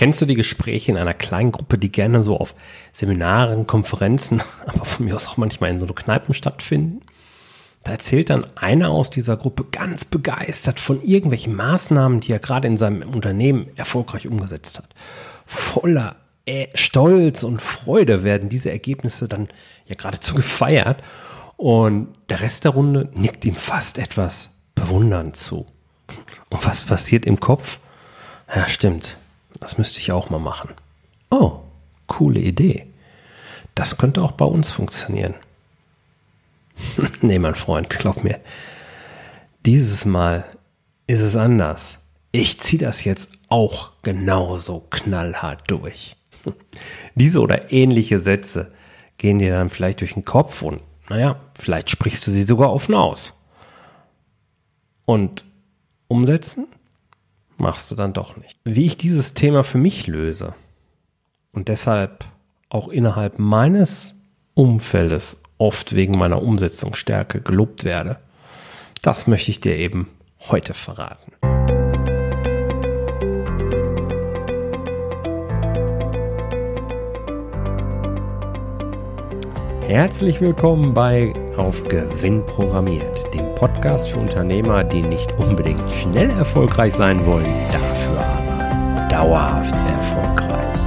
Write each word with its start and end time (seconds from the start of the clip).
Kennst 0.00 0.22
du 0.22 0.24
die 0.24 0.34
Gespräche 0.34 0.90
in 0.90 0.96
einer 0.96 1.12
kleinen 1.12 1.52
Gruppe, 1.52 1.76
die 1.76 1.92
gerne 1.92 2.22
so 2.22 2.38
auf 2.38 2.54
Seminaren, 2.90 3.66
Konferenzen, 3.66 4.42
aber 4.66 4.86
von 4.86 5.04
mir 5.04 5.14
aus 5.14 5.28
auch 5.28 5.36
manchmal 5.36 5.68
in 5.68 5.78
so 5.78 5.84
Kneipen 5.88 6.32
stattfinden? 6.32 7.02
Da 7.84 7.90
erzählt 7.90 8.30
dann 8.30 8.46
einer 8.56 8.88
aus 8.88 9.10
dieser 9.10 9.36
Gruppe 9.36 9.66
ganz 9.70 10.06
begeistert 10.06 10.80
von 10.80 11.02
irgendwelchen 11.02 11.54
Maßnahmen, 11.54 12.20
die 12.20 12.32
er 12.32 12.38
gerade 12.38 12.66
in 12.66 12.78
seinem 12.78 13.02
Unternehmen 13.10 13.68
erfolgreich 13.76 14.26
umgesetzt 14.26 14.78
hat. 14.78 14.88
Voller 15.44 16.16
äh, 16.46 16.68
Stolz 16.72 17.42
und 17.42 17.60
Freude 17.60 18.22
werden 18.22 18.48
diese 18.48 18.70
Ergebnisse 18.70 19.28
dann 19.28 19.48
ja 19.84 19.96
geradezu 19.96 20.34
gefeiert. 20.36 21.02
Und 21.58 22.08
der 22.30 22.40
Rest 22.40 22.64
der 22.64 22.70
Runde 22.70 23.10
nickt 23.12 23.44
ihm 23.44 23.54
fast 23.54 23.98
etwas 23.98 24.48
bewundernd 24.74 25.36
zu. 25.36 25.66
Und 26.48 26.64
was 26.64 26.80
passiert 26.80 27.26
im 27.26 27.38
Kopf? 27.38 27.80
Ja, 28.48 28.66
stimmt. 28.66 29.19
Das 29.58 29.78
müsste 29.78 30.00
ich 30.00 30.12
auch 30.12 30.30
mal 30.30 30.38
machen. 30.38 30.70
Oh, 31.30 31.60
coole 32.06 32.40
Idee. 32.40 32.86
Das 33.74 33.98
könnte 33.98 34.22
auch 34.22 34.32
bei 34.32 34.44
uns 34.44 34.70
funktionieren. 34.70 35.34
nee, 37.20 37.38
mein 37.38 37.54
Freund, 37.54 37.88
glaub 37.88 38.24
mir. 38.24 38.40
Dieses 39.66 40.04
Mal 40.04 40.44
ist 41.06 41.20
es 41.20 41.36
anders. 41.36 41.98
Ich 42.32 42.60
ziehe 42.60 42.80
das 42.80 43.04
jetzt 43.04 43.32
auch 43.48 43.92
genauso 44.02 44.86
knallhart 44.90 45.70
durch. 45.70 46.16
Diese 47.14 47.40
oder 47.40 47.72
ähnliche 47.72 48.20
Sätze 48.20 48.72
gehen 49.18 49.38
dir 49.38 49.50
dann 49.50 49.70
vielleicht 49.70 50.00
durch 50.00 50.14
den 50.14 50.24
Kopf 50.24 50.62
und 50.62 50.80
naja, 51.08 51.40
vielleicht 51.54 51.90
sprichst 51.90 52.26
du 52.26 52.30
sie 52.30 52.44
sogar 52.44 52.72
offen 52.72 52.94
aus. 52.94 53.36
Und 55.06 55.44
umsetzen 56.06 56.68
machst 57.60 57.90
du 57.90 57.94
dann 57.94 58.12
doch 58.12 58.36
nicht. 58.36 58.58
Wie 58.64 58.86
ich 58.86 58.96
dieses 58.96 59.34
Thema 59.34 59.62
für 59.62 59.78
mich 59.78 60.06
löse 60.06 60.54
und 61.52 61.68
deshalb 61.68 62.24
auch 62.68 62.88
innerhalb 62.88 63.38
meines 63.38 64.22
Umfeldes 64.54 65.42
oft 65.58 65.94
wegen 65.94 66.18
meiner 66.18 66.42
Umsetzungsstärke 66.42 67.40
gelobt 67.40 67.84
werde, 67.84 68.18
das 69.02 69.26
möchte 69.26 69.50
ich 69.50 69.60
dir 69.60 69.76
eben 69.76 70.08
heute 70.48 70.74
verraten. 70.74 71.32
Herzlich 79.82 80.40
willkommen 80.40 80.94
bei 80.94 81.34
Auf 81.60 81.84
Gewinn 81.84 82.46
programmiert, 82.46 83.34
dem 83.34 83.54
Podcast 83.54 84.08
für 84.08 84.18
Unternehmer, 84.18 84.82
die 84.82 85.02
nicht 85.02 85.30
unbedingt 85.38 85.82
schnell 85.92 86.30
erfolgreich 86.30 86.94
sein 86.94 87.26
wollen, 87.26 87.52
dafür 87.70 88.18
aber 88.18 89.08
dauerhaft 89.10 89.74
erfolgreich. 89.74 90.78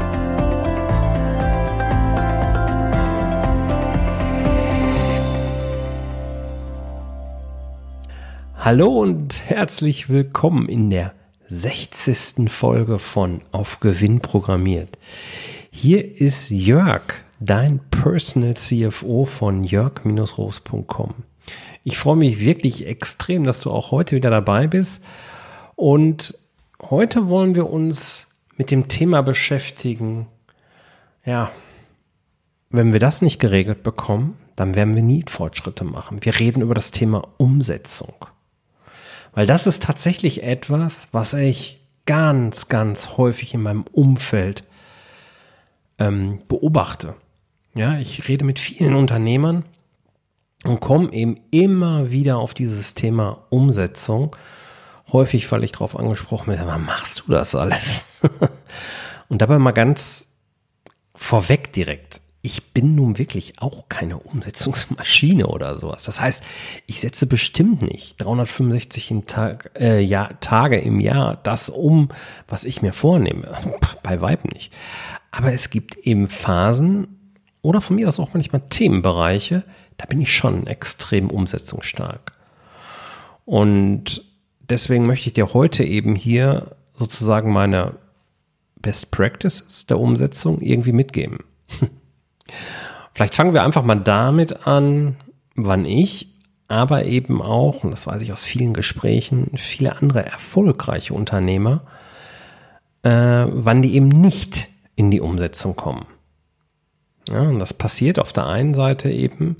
Hallo 8.57 8.99
und 8.99 9.47
herzlich 9.47 10.09
willkommen 10.09 10.67
in 10.67 10.89
der 10.89 11.13
60. 11.49 12.51
Folge 12.51 12.97
von 12.97 13.41
Auf 13.51 13.79
Gewinn 13.79 14.21
programmiert. 14.21 14.97
Hier 15.69 16.19
ist 16.19 16.49
Jörg 16.49 17.22
dein 17.45 17.79
Personal 17.89 18.55
CFO 18.55 19.25
von 19.25 19.63
jörg-roos.com. 19.63 21.13
Ich 21.83 21.97
freue 21.97 22.15
mich 22.15 22.39
wirklich 22.39 22.87
extrem, 22.87 23.43
dass 23.43 23.59
du 23.61 23.71
auch 23.71 23.91
heute 23.91 24.15
wieder 24.15 24.29
dabei 24.29 24.67
bist. 24.67 25.03
Und 25.75 26.37
heute 26.81 27.27
wollen 27.27 27.55
wir 27.55 27.69
uns 27.69 28.27
mit 28.55 28.71
dem 28.71 28.87
Thema 28.87 29.21
beschäftigen. 29.21 30.27
Ja, 31.25 31.51
wenn 32.69 32.93
wir 32.93 32.99
das 32.99 33.21
nicht 33.21 33.39
geregelt 33.39 33.83
bekommen, 33.83 34.37
dann 34.55 34.75
werden 34.75 34.95
wir 34.95 35.03
nie 35.03 35.25
Fortschritte 35.27 35.83
machen. 35.83 36.23
Wir 36.23 36.39
reden 36.39 36.61
über 36.61 36.73
das 36.73 36.91
Thema 36.91 37.27
Umsetzung. 37.37 38.13
Weil 39.33 39.47
das 39.47 39.67
ist 39.67 39.83
tatsächlich 39.83 40.43
etwas, 40.43 41.09
was 41.11 41.33
ich 41.33 41.81
ganz, 42.05 42.69
ganz 42.69 43.17
häufig 43.17 43.53
in 43.53 43.63
meinem 43.63 43.83
Umfeld 43.91 44.63
ähm, 45.97 46.39
beobachte. 46.47 47.15
Ja, 47.75 47.97
ich 47.97 48.27
rede 48.27 48.45
mit 48.45 48.59
vielen 48.59 48.95
Unternehmern 48.95 49.65
und 50.63 50.79
komme 50.79 51.11
eben 51.11 51.39
immer 51.49 52.11
wieder 52.11 52.37
auf 52.37 52.53
dieses 52.53 52.93
Thema 52.93 53.45
Umsetzung. 53.49 54.35
Häufig 55.11 55.47
falle 55.47 55.65
ich 55.65 55.71
darauf 55.71 55.97
angesprochen, 55.97 56.51
mit, 56.51 56.59
aber 56.59 56.77
machst 56.77 57.23
du 57.25 57.31
das 57.31 57.55
alles? 57.55 58.05
und 59.29 59.41
dabei 59.41 59.57
mal 59.57 59.71
ganz 59.71 60.35
vorweg 61.15 61.73
direkt. 61.73 62.21
Ich 62.43 62.73
bin 62.73 62.93
nun 62.93 63.17
wirklich 63.17 63.59
auch 63.59 63.87
keine 63.89 64.17
Umsetzungsmaschine 64.17 65.47
oder 65.47 65.77
sowas. 65.77 66.03
Das 66.03 66.19
heißt, 66.19 66.43
ich 66.87 67.01
setze 67.01 67.25
bestimmt 67.25 67.81
nicht 67.81 68.21
365 68.21 69.11
im 69.11 69.25
Tag, 69.25 69.71
äh, 69.79 70.01
Jahr, 70.01 70.39
Tage 70.41 70.77
im 70.77 70.99
Jahr 70.99 71.37
das 71.37 71.69
um, 71.69 72.09
was 72.47 72.65
ich 72.65 72.81
mir 72.81 72.93
vornehme. 72.93 73.57
Bei 74.03 74.21
Weib 74.21 74.43
nicht. 74.53 74.73
Aber 75.31 75.53
es 75.53 75.69
gibt 75.69 75.97
eben 75.97 76.27
Phasen, 76.27 77.22
oder 77.63 77.81
von 77.81 77.95
mir 77.95 78.07
aus 78.07 78.19
auch 78.19 78.33
manchmal 78.33 78.61
Themenbereiche, 78.69 79.63
da 79.97 80.05
bin 80.05 80.21
ich 80.21 80.35
schon 80.35 80.67
extrem 80.67 81.31
umsetzungsstark. 81.31 82.33
Und 83.45 84.23
deswegen 84.69 85.07
möchte 85.07 85.27
ich 85.27 85.33
dir 85.33 85.53
heute 85.53 85.83
eben 85.83 86.13
hier 86.13 86.75
sozusagen 86.95 87.51
meine 87.51 87.95
Best 88.75 89.11
Practices 89.11 89.87
der 89.87 89.99
Umsetzung 89.99 90.59
irgendwie 90.61 90.91
mitgeben. 90.91 91.39
Vielleicht 93.13 93.35
fangen 93.35 93.53
wir 93.53 93.63
einfach 93.63 93.83
mal 93.83 93.95
damit 93.95 94.67
an, 94.67 95.15
wann 95.55 95.85
ich, 95.85 96.27
aber 96.67 97.05
eben 97.05 97.41
auch, 97.41 97.83
und 97.83 97.91
das 97.91 98.07
weiß 98.07 98.21
ich 98.21 98.33
aus 98.33 98.43
vielen 98.43 98.73
Gesprächen, 98.73 99.51
viele 99.55 99.95
andere 99.95 100.25
erfolgreiche 100.25 101.13
Unternehmer, 101.13 101.83
äh, 103.03 103.09
wann 103.47 103.81
die 103.81 103.95
eben 103.95 104.09
nicht 104.09 104.67
in 104.95 105.11
die 105.11 105.21
Umsetzung 105.21 105.75
kommen. 105.75 106.05
Ja, 107.29 107.41
und 107.41 107.59
das 107.59 107.73
passiert 107.73 108.19
auf 108.19 108.33
der 108.33 108.47
einen 108.47 108.73
Seite 108.73 109.09
eben, 109.09 109.57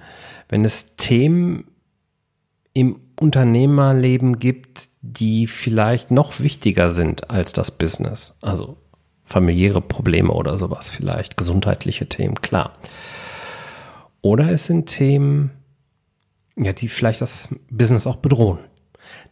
wenn 0.50 0.66
es 0.66 0.96
Themen 0.96 1.66
im 2.74 3.00
Unternehmerleben 3.19 4.40
gibt, 4.40 4.90
die 5.01 5.47
vielleicht 5.47 6.12
noch 6.12 6.40
wichtiger 6.40 6.91
sind 6.91 7.29
als 7.29 7.53
das 7.53 7.72
Business. 7.72 8.38
Also 8.41 8.78
familiäre 9.25 9.81
Probleme 9.81 10.31
oder 10.31 10.57
sowas 10.57 10.90
vielleicht, 10.90 11.38
gesundheitliche 11.38 12.07
Themen, 12.07 12.35
klar. 12.35 12.74
Oder 14.22 14.51
es 14.51 14.68
sind 14.68 14.88
Themen, 14.88 15.51
ja, 16.56 16.74
die 16.74 16.88
vielleicht 16.88 17.22
das 17.22 17.50
Business 17.69 18.07
auch 18.07 18.18
bedrohen. 18.18 18.59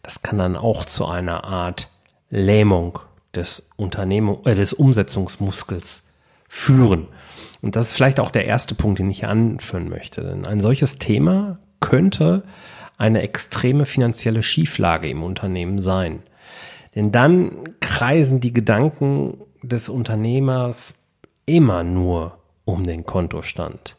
Das 0.04 0.22
kann 0.22 0.38
dann 0.38 0.56
auch 0.56 0.86
zu 0.86 1.06
einer 1.06 1.44
Art 1.44 1.92
Lähmung 2.30 3.00
des 3.36 3.70
Unternehmung, 3.78 4.46
äh, 4.46 4.56
des 4.56 4.74
Umsetzungsmuskels 4.74 6.04
führen. 6.54 7.08
Und 7.62 7.78
das 7.78 7.88
ist 7.88 7.94
vielleicht 7.94 8.20
auch 8.20 8.30
der 8.30 8.44
erste 8.44 8.76
Punkt, 8.76 9.00
den 9.00 9.10
ich 9.10 9.20
hier 9.20 9.30
anführen 9.30 9.88
möchte. 9.88 10.22
Denn 10.22 10.46
ein 10.46 10.60
solches 10.60 10.98
Thema 10.98 11.60
könnte 11.80 12.44
eine 12.98 13.22
extreme 13.22 13.86
finanzielle 13.86 14.44
Schieflage 14.44 15.08
im 15.10 15.24
Unternehmen 15.24 15.80
sein. 15.80 16.24
Denn 16.94 17.14
dann 17.14 17.64
kreisen 17.80 18.42
die 18.42 18.52
Gedanken 18.52 19.38
des 19.64 19.88
Unternehmers 19.88 20.96
immer 21.46 21.86
nur 21.86 22.38
um 22.66 22.84
den 22.84 23.06
Kontostand 23.06 23.96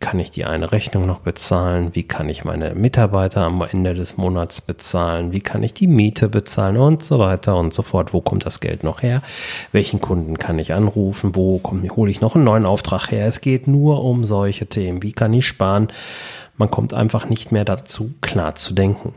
kann 0.00 0.18
ich 0.18 0.30
die 0.30 0.46
eine 0.46 0.72
Rechnung 0.72 1.06
noch 1.06 1.20
bezahlen? 1.20 1.94
Wie 1.94 2.04
kann 2.04 2.28
ich 2.30 2.42
meine 2.42 2.74
Mitarbeiter 2.74 3.42
am 3.42 3.60
Ende 3.62 3.94
des 3.94 4.16
Monats 4.16 4.62
bezahlen? 4.62 5.30
Wie 5.32 5.40
kann 5.40 5.62
ich 5.62 5.74
die 5.74 5.86
Miete 5.86 6.30
bezahlen 6.30 6.78
und 6.78 7.02
so 7.02 7.18
weiter 7.18 7.56
und 7.56 7.74
so 7.74 7.82
fort? 7.82 8.14
Wo 8.14 8.22
kommt 8.22 8.46
das 8.46 8.60
Geld 8.60 8.82
noch 8.82 9.02
her? 9.02 9.22
Welchen 9.72 10.00
Kunden 10.00 10.38
kann 10.38 10.58
ich 10.58 10.72
anrufen? 10.72 11.36
Wo 11.36 11.60
hole 11.96 12.10
ich 12.10 12.22
noch 12.22 12.34
einen 12.34 12.44
neuen 12.44 12.64
Auftrag 12.64 13.10
her? 13.10 13.26
Es 13.26 13.42
geht 13.42 13.68
nur 13.68 14.02
um 14.02 14.24
solche 14.24 14.66
Themen. 14.66 15.02
Wie 15.02 15.12
kann 15.12 15.34
ich 15.34 15.46
sparen? 15.46 15.88
Man 16.56 16.70
kommt 16.70 16.94
einfach 16.94 17.28
nicht 17.28 17.52
mehr 17.52 17.66
dazu, 17.66 18.14
klar 18.22 18.54
zu 18.54 18.72
denken. 18.72 19.14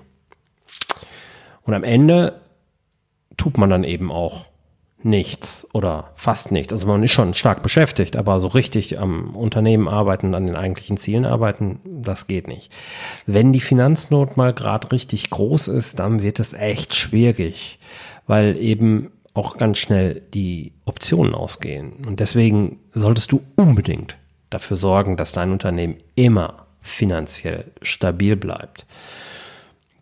Und 1.64 1.74
am 1.74 1.86
Ende 1.86 2.42
tut 3.38 3.58
man 3.58 3.70
dann 3.70 3.86
eben 3.86 4.12
auch 4.12 4.46
nichts 5.06 5.68
oder 5.74 6.12
fast 6.16 6.52
nichts. 6.52 6.74
Also 6.74 6.88
man 6.88 7.04
ist 7.04 7.12
schon 7.12 7.34
stark 7.34 7.64
beschäftigt, 7.64 8.16
aber 8.16 8.40
so 8.40 8.48
richtig 8.48 9.00
am 9.00 9.36
Unternehmen 9.36 9.88
arbeiten, 9.88 10.36
an 10.36 10.46
den 10.46 10.56
eigentlichen 10.56 10.98
Zielen 10.98 11.26
arbeiten, 11.26 11.80
das 11.84 12.28
geht 12.28 12.48
nicht. 12.48 12.72
Wenn 13.26 13.54
die 13.54 13.62
Finanznot 13.62 14.38
mal 14.38 14.54
gerade 14.54 14.92
richtig 14.92 15.30
groß 15.30 15.68
ist, 15.68 16.00
dann 16.00 16.22
wird 16.22 16.40
es 16.40 16.54
echt 16.54 16.96
schwierig, 16.96 17.80
weil 18.28 18.58
eben 18.58 19.12
auch 19.34 19.58
ganz 19.58 19.80
schnell 19.80 20.22
die 20.34 20.74
Optionen 20.86 21.34
ausgehen. 21.34 22.06
Und 22.06 22.20
deswegen 22.20 22.80
solltest 22.94 23.32
du 23.32 23.42
unbedingt 23.56 24.16
dafür 24.50 24.78
sorgen, 24.78 25.18
dass 25.18 25.32
dein 25.32 25.52
Unternehmen 25.52 25.98
immer 26.16 26.68
finanziell 26.80 27.72
stabil 27.82 28.36
bleibt. 28.36 28.86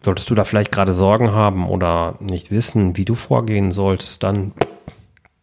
Solltest 0.04 0.30
du 0.30 0.36
da 0.36 0.44
vielleicht 0.44 0.72
gerade 0.72 0.92
Sorgen 0.92 1.32
haben 1.32 1.70
oder 1.70 2.16
nicht 2.20 2.52
wissen, 2.52 2.98
wie 2.98 3.06
du 3.06 3.16
vorgehen 3.16 3.72
solltest, 3.72 4.24
dann 4.24 4.52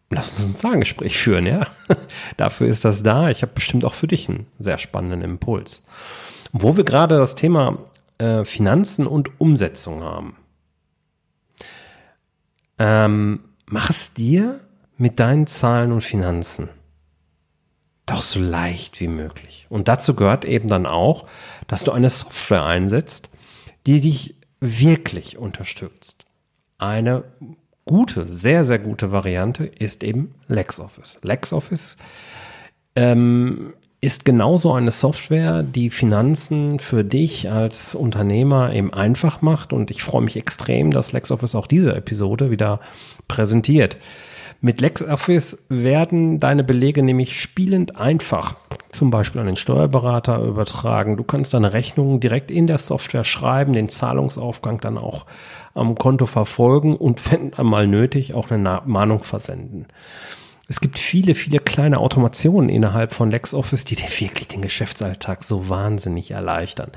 lass 0.09 0.39
uns 0.39 0.47
ein 0.47 0.55
Zahngespräch 0.55 1.17
führen, 1.17 1.45
ja. 1.45 1.67
Dafür 2.37 2.67
ist 2.67 2.85
das 2.85 3.03
da. 3.03 3.29
Ich 3.29 3.41
habe 3.41 3.53
bestimmt 3.53 3.85
auch 3.85 3.93
für 3.93 4.07
dich 4.07 4.29
einen 4.29 4.47
sehr 4.57 4.77
spannenden 4.77 5.21
Impuls. 5.21 5.83
Wo 6.51 6.77
wir 6.77 6.83
gerade 6.83 7.17
das 7.17 7.35
Thema 7.35 7.77
äh, 8.17 8.43
Finanzen 8.43 9.07
und 9.07 9.39
Umsetzung 9.39 10.03
haben. 10.03 10.35
Ähm, 12.77 13.41
mach 13.65 13.89
es 13.89 14.13
dir 14.13 14.61
mit 14.97 15.19
deinen 15.19 15.47
Zahlen 15.47 15.91
und 15.91 16.01
Finanzen 16.01 16.69
doch 18.09 18.21
so 18.23 18.39
leicht 18.39 18.99
wie 19.01 19.07
möglich. 19.07 19.67
Und 19.69 19.87
dazu 19.87 20.15
gehört 20.15 20.43
eben 20.43 20.67
dann 20.67 20.85
auch, 20.85 21.27
dass 21.67 21.83
du 21.83 21.91
eine 21.91 22.09
Software 22.09 22.65
einsetzt, 22.65 23.29
die 23.85 24.01
dich 24.01 24.35
wirklich 24.59 25.37
unterstützt. 25.37 26.25
Eine 26.77 27.25
gute, 27.89 28.27
sehr, 28.27 28.65
sehr 28.65 28.77
gute 28.77 29.11
Variante 29.11 29.65
ist 29.65 30.03
eben 30.03 30.35
LexOffice. 30.47 31.19
LexOffice 31.23 31.97
ähm, 32.95 33.73
ist 33.99 34.25
genauso 34.25 34.73
eine 34.73 34.91
Software, 34.91 35.63
die 35.63 35.89
Finanzen 35.89 36.77
für 36.77 37.03
dich 37.03 37.49
als 37.49 37.95
Unternehmer 37.95 38.71
eben 38.73 38.93
einfach 38.93 39.41
macht. 39.41 39.73
Und 39.73 39.89
ich 39.89 40.03
freue 40.03 40.21
mich 40.21 40.37
extrem, 40.37 40.91
dass 40.91 41.13
LexOffice 41.13 41.55
auch 41.55 41.65
diese 41.65 41.95
Episode 41.95 42.51
wieder 42.51 42.79
präsentiert. 43.27 43.97
Mit 44.61 44.81
LexOffice 44.81 45.65
werden 45.69 46.39
deine 46.39 46.63
Belege 46.63 47.01
nämlich 47.01 47.41
spielend 47.41 47.95
einfach 47.95 48.53
zum 48.91 49.09
Beispiel 49.09 49.41
an 49.41 49.47
den 49.47 49.55
Steuerberater 49.55 50.43
übertragen. 50.43 51.17
Du 51.17 51.23
kannst 51.23 51.55
deine 51.55 51.73
Rechnungen 51.73 52.19
direkt 52.19 52.51
in 52.51 52.67
der 52.67 52.77
Software 52.77 53.23
schreiben, 53.23 53.73
den 53.73 53.89
Zahlungsaufgang 53.89 54.79
dann 54.79 54.99
auch 54.99 55.25
am 55.73 55.95
Konto 55.95 56.25
verfolgen 56.25 56.95
und 56.95 57.31
wenn 57.31 57.53
einmal 57.53 57.87
nötig 57.87 58.33
auch 58.33 58.51
eine 58.51 58.81
Mahnung 58.85 59.23
versenden. 59.23 59.87
Es 60.71 60.81
gibt 60.81 60.99
viele, 60.99 61.33
viele 61.33 61.57
kleine 61.57 61.97
Automationen 61.97 62.69
innerhalb 62.69 63.15
von 63.15 63.31
LexOffice, 63.31 63.85
die 63.85 63.95
dir 63.95 64.09
wirklich 64.19 64.47
den 64.47 64.61
Geschäftsalltag 64.61 65.43
so 65.43 65.67
wahnsinnig 65.67 66.29
erleichtern. 66.29 66.91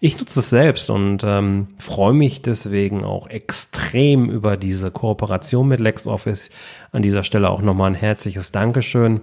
Ich 0.00 0.18
nutze 0.18 0.40
es 0.40 0.48
selbst 0.48 0.90
und 0.90 1.24
ähm, 1.24 1.68
freue 1.76 2.14
mich 2.14 2.42
deswegen 2.42 3.04
auch 3.04 3.26
extrem 3.26 4.30
über 4.30 4.56
diese 4.56 4.92
Kooperation 4.92 5.66
mit 5.66 5.80
LexOffice. 5.80 6.50
An 6.92 7.02
dieser 7.02 7.24
Stelle 7.24 7.50
auch 7.50 7.62
nochmal 7.62 7.90
ein 7.90 7.96
herzliches 7.96 8.52
Dankeschön. 8.52 9.22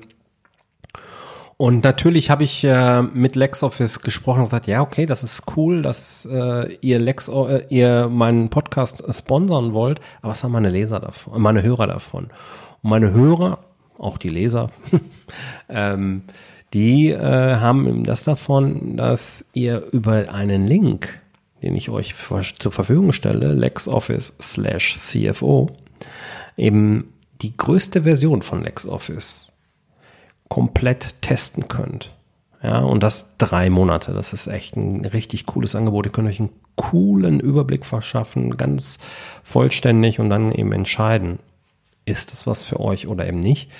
Und 1.63 1.81
natürlich 1.81 2.29
habe 2.29 2.43
ich 2.43 2.65
äh, 2.65 3.01
mit 3.01 3.37
LexOffice 3.37 4.01
gesprochen 4.01 4.39
und 4.39 4.45
gesagt, 4.47 4.67
ja, 4.67 4.81
okay, 4.81 5.05
das 5.05 5.23
ist 5.23 5.43
cool, 5.55 5.81
dass 5.81 6.27
äh, 6.29 6.73
ihr 6.81 6.99
Lex, 6.99 7.29
äh, 7.29 7.63
ihr 7.69 8.09
meinen 8.09 8.49
Podcast 8.49 9.01
sponsern 9.15 9.71
wollt, 9.71 10.01
aber 10.21 10.31
was 10.31 10.43
haben 10.43 10.51
meine 10.51 10.69
Leser 10.69 10.99
davon, 10.99 11.41
meine 11.41 11.63
Hörer 11.63 11.87
davon? 11.87 12.25
Und 12.25 12.89
meine 12.89 13.11
Hörer 13.13 13.59
auch 13.97 14.17
die 14.17 14.27
Leser, 14.27 14.71
ähm, 15.69 16.23
die 16.73 17.11
äh, 17.11 17.55
haben 17.55 18.03
das 18.03 18.25
davon, 18.25 18.97
dass 18.97 19.45
ihr 19.53 19.85
über 19.93 20.33
einen 20.33 20.67
Link, 20.67 21.17
den 21.61 21.77
ich 21.77 21.89
euch 21.89 22.13
zur 22.59 22.73
Verfügung 22.73 23.13
stelle, 23.13 23.53
LexOffice 23.53 24.33
slash 24.41 24.97
CFO, 24.97 25.69
eben 26.57 27.13
die 27.41 27.55
größte 27.55 28.01
Version 28.01 28.41
von 28.41 28.63
LexOffice 28.63 29.52
komplett 30.53 31.19
testen 31.23 31.67
könnt. 31.67 32.13
Ja, 32.61 32.81
und 32.81 33.01
das 33.01 33.37
drei 33.39 33.71
Monate. 33.71 34.13
Das 34.13 34.33
ist 34.33 34.45
echt 34.45 34.77
ein 34.77 35.03
richtig 35.03 35.47
cooles 35.47 35.75
Angebot. 35.75 36.05
Ihr 36.05 36.11
könnt 36.11 36.29
euch 36.29 36.39
einen 36.39 36.51
coolen 36.75 37.39
Überblick 37.39 37.83
verschaffen, 37.83 38.55
ganz 38.55 38.99
vollständig 39.43 40.19
und 40.19 40.29
dann 40.29 40.51
eben 40.51 40.71
entscheiden, 40.71 41.39
ist 42.05 42.31
das 42.31 42.45
was 42.45 42.63
für 42.63 42.79
euch 42.79 43.07
oder 43.07 43.27
eben 43.27 43.39
nicht. 43.39 43.71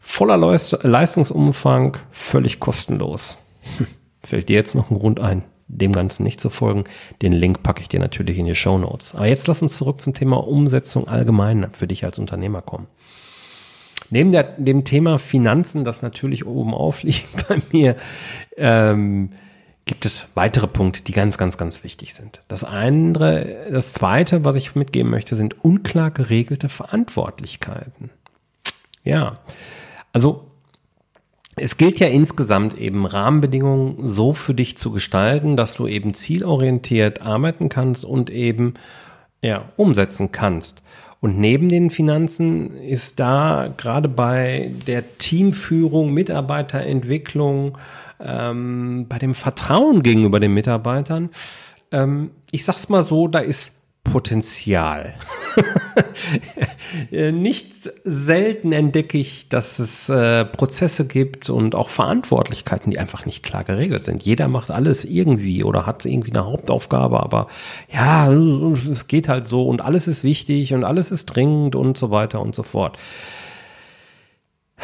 Voller 0.00 0.36
Leistungsumfang, 0.36 1.98
völlig 2.10 2.58
kostenlos. 2.58 3.38
Fällt 4.24 4.48
dir 4.48 4.56
jetzt 4.56 4.74
noch 4.74 4.90
ein 4.90 4.98
Grund 4.98 5.20
ein, 5.20 5.44
dem 5.68 5.92
Ganzen 5.92 6.24
nicht 6.24 6.40
zu 6.40 6.50
folgen? 6.50 6.82
Den 7.22 7.32
Link 7.32 7.62
packe 7.62 7.82
ich 7.82 7.88
dir 7.88 8.00
natürlich 8.00 8.36
in 8.36 8.46
die 8.46 8.56
Show 8.56 8.78
Notes. 8.78 9.14
Aber 9.14 9.26
jetzt 9.28 9.46
lass 9.46 9.62
uns 9.62 9.76
zurück 9.76 10.00
zum 10.00 10.12
Thema 10.12 10.44
Umsetzung 10.44 11.06
allgemein 11.06 11.68
für 11.70 11.86
dich 11.86 12.04
als 12.04 12.18
Unternehmer 12.18 12.62
kommen. 12.62 12.88
Neben 14.10 14.30
der, 14.30 14.42
dem 14.42 14.84
Thema 14.84 15.18
Finanzen, 15.18 15.84
das 15.84 16.02
natürlich 16.02 16.46
oben 16.46 16.74
aufliegt 16.74 17.26
bei 17.48 17.58
mir, 17.72 17.96
ähm, 18.56 19.30
gibt 19.86 20.04
es 20.04 20.32
weitere 20.34 20.66
Punkte, 20.66 21.02
die 21.02 21.12
ganz, 21.12 21.38
ganz, 21.38 21.56
ganz 21.56 21.82
wichtig 21.82 22.14
sind. 22.14 22.44
Das 22.48 22.64
andere, 22.64 23.66
das 23.72 23.92
zweite, 23.92 24.44
was 24.44 24.54
ich 24.54 24.74
mitgeben 24.74 25.10
möchte, 25.10 25.34
sind 25.34 25.64
unklar 25.64 26.10
geregelte 26.10 26.68
Verantwortlichkeiten. 26.68 28.10
Ja, 29.02 29.38
also 30.12 30.46
es 31.56 31.76
gilt 31.76 31.98
ja 31.98 32.06
insgesamt 32.06 32.78
eben 32.78 33.06
Rahmenbedingungen 33.06 34.06
so 34.06 34.32
für 34.32 34.54
dich 34.54 34.78
zu 34.78 34.92
gestalten, 34.92 35.56
dass 35.56 35.74
du 35.74 35.86
eben 35.86 36.14
zielorientiert 36.14 37.22
arbeiten 37.22 37.68
kannst 37.68 38.04
und 38.04 38.30
eben 38.30 38.74
ja 39.42 39.70
umsetzen 39.76 40.32
kannst. 40.32 40.82
Und 41.20 41.38
neben 41.38 41.68
den 41.68 41.90
Finanzen 41.90 42.76
ist 42.76 43.20
da 43.20 43.72
gerade 43.76 44.08
bei 44.08 44.72
der 44.86 45.18
Teamführung, 45.18 46.14
Mitarbeiterentwicklung, 46.14 47.76
ähm, 48.20 49.06
bei 49.08 49.18
dem 49.18 49.34
Vertrauen 49.34 50.02
gegenüber 50.02 50.40
den 50.40 50.54
Mitarbeitern, 50.54 51.30
ähm, 51.92 52.30
ich 52.50 52.64
sag's 52.64 52.88
mal 52.88 53.02
so, 53.02 53.28
da 53.28 53.40
ist 53.40 53.79
Potenzial. 54.04 55.14
Nicht 57.10 57.72
selten 58.04 58.72
entdecke 58.72 59.18
ich, 59.18 59.48
dass 59.48 59.78
es 59.78 60.08
äh, 60.08 60.44
Prozesse 60.44 61.06
gibt 61.06 61.50
und 61.50 61.74
auch 61.74 61.90
Verantwortlichkeiten, 61.90 62.90
die 62.90 62.98
einfach 62.98 63.26
nicht 63.26 63.42
klar 63.42 63.62
geregelt 63.62 64.02
sind. 64.02 64.22
Jeder 64.22 64.48
macht 64.48 64.70
alles 64.70 65.04
irgendwie 65.04 65.62
oder 65.64 65.86
hat 65.86 66.06
irgendwie 66.06 66.32
eine 66.32 66.44
Hauptaufgabe, 66.44 67.20
aber 67.20 67.48
ja, 67.92 68.32
es 68.32 69.06
geht 69.06 69.28
halt 69.28 69.46
so 69.46 69.68
und 69.68 69.80
alles 69.80 70.08
ist 70.08 70.24
wichtig 70.24 70.72
und 70.72 70.84
alles 70.84 71.10
ist 71.10 71.26
dringend 71.26 71.76
und 71.76 71.98
so 71.98 72.10
weiter 72.10 72.40
und 72.40 72.54
so 72.54 72.62
fort. 72.62 72.96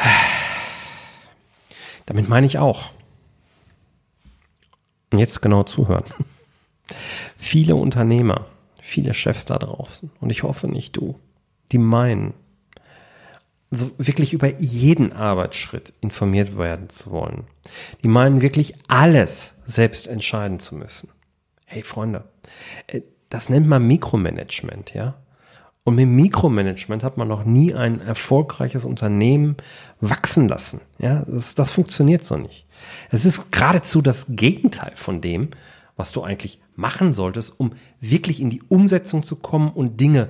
Damit 2.05 2.29
meine 2.29 2.45
ich 2.45 2.59
auch. 2.59 2.91
Und 5.11 5.19
jetzt 5.19 5.41
genau 5.41 5.63
zuhören. 5.63 6.03
Viele 7.37 7.75
Unternehmer 7.75 8.45
viele 8.87 9.13
Chefs 9.13 9.45
da 9.45 9.57
draußen, 9.59 10.11
und 10.19 10.29
ich 10.29 10.43
hoffe 10.43 10.67
nicht 10.67 10.95
du, 10.95 11.19
die 11.71 11.77
meinen, 11.77 12.33
also 13.69 13.91
wirklich 13.97 14.33
über 14.33 14.59
jeden 14.59 15.11
Arbeitsschritt 15.11 15.93
informiert 15.99 16.57
werden 16.57 16.89
zu 16.89 17.11
wollen. 17.11 17.43
Die 18.03 18.07
meinen 18.07 18.41
wirklich 18.41 18.75
alles 18.87 19.55
selbst 19.65 20.07
entscheiden 20.07 20.59
zu 20.59 20.75
müssen. 20.75 21.09
Hey 21.65 21.83
Freunde, 21.83 22.23
äh, 22.87 23.01
das 23.29 23.49
nennt 23.49 23.67
man 23.67 23.85
Mikromanagement, 23.85 24.93
ja? 24.93 25.15
Und 25.83 25.95
mit 25.95 26.07
Mikromanagement 26.07 27.03
hat 27.03 27.17
man 27.17 27.29
noch 27.29 27.45
nie 27.45 27.73
ein 27.73 28.01
erfolgreiches 28.01 28.83
Unternehmen 28.83 29.55
wachsen 30.01 30.49
lassen. 30.49 30.81
Ja, 30.99 31.23
das, 31.27 31.55
das 31.55 31.71
funktioniert 31.71 32.25
so 32.25 32.37
nicht. 32.37 32.65
Es 33.09 33.25
ist 33.25 33.51
geradezu 33.51 34.01
das 34.01 34.27
Gegenteil 34.29 34.91
von 34.95 35.21
dem, 35.21 35.49
was 35.95 36.11
du 36.11 36.23
eigentlich 36.23 36.61
machen 36.77 37.11
solltest, 37.11 37.59
um 37.59 37.73
wirklich 37.99 38.39
in 38.39 38.49
die 38.49 38.61
Umsetzung 38.69 39.23
zu 39.23 39.35
kommen 39.35 39.69
und 39.71 39.99
Dinge 39.99 40.29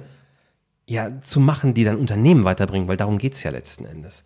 ja 0.88 1.20
zu 1.22 1.40
machen, 1.40 1.74
die 1.74 1.84
dein 1.84 1.98
Unternehmen 1.98 2.46
weiterbringen, 2.46 2.88
weil 2.88 2.98
darum 2.98 3.18
geht's 3.18 3.44
ja 3.44 3.52
letzten 3.52 3.86
Endes. 3.86 4.24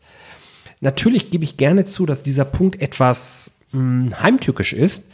Natürlich 0.79 1.31
gebe 1.31 1.43
ich 1.43 1.57
gerne 1.57 1.85
zu, 1.85 2.05
dass 2.05 2.23
dieser 2.23 2.45
Punkt 2.45 2.81
etwas 2.81 3.51
mh, 3.71 3.79
hm, 3.79 4.21
heimtückisch 4.21 4.73
ist, 4.73 5.05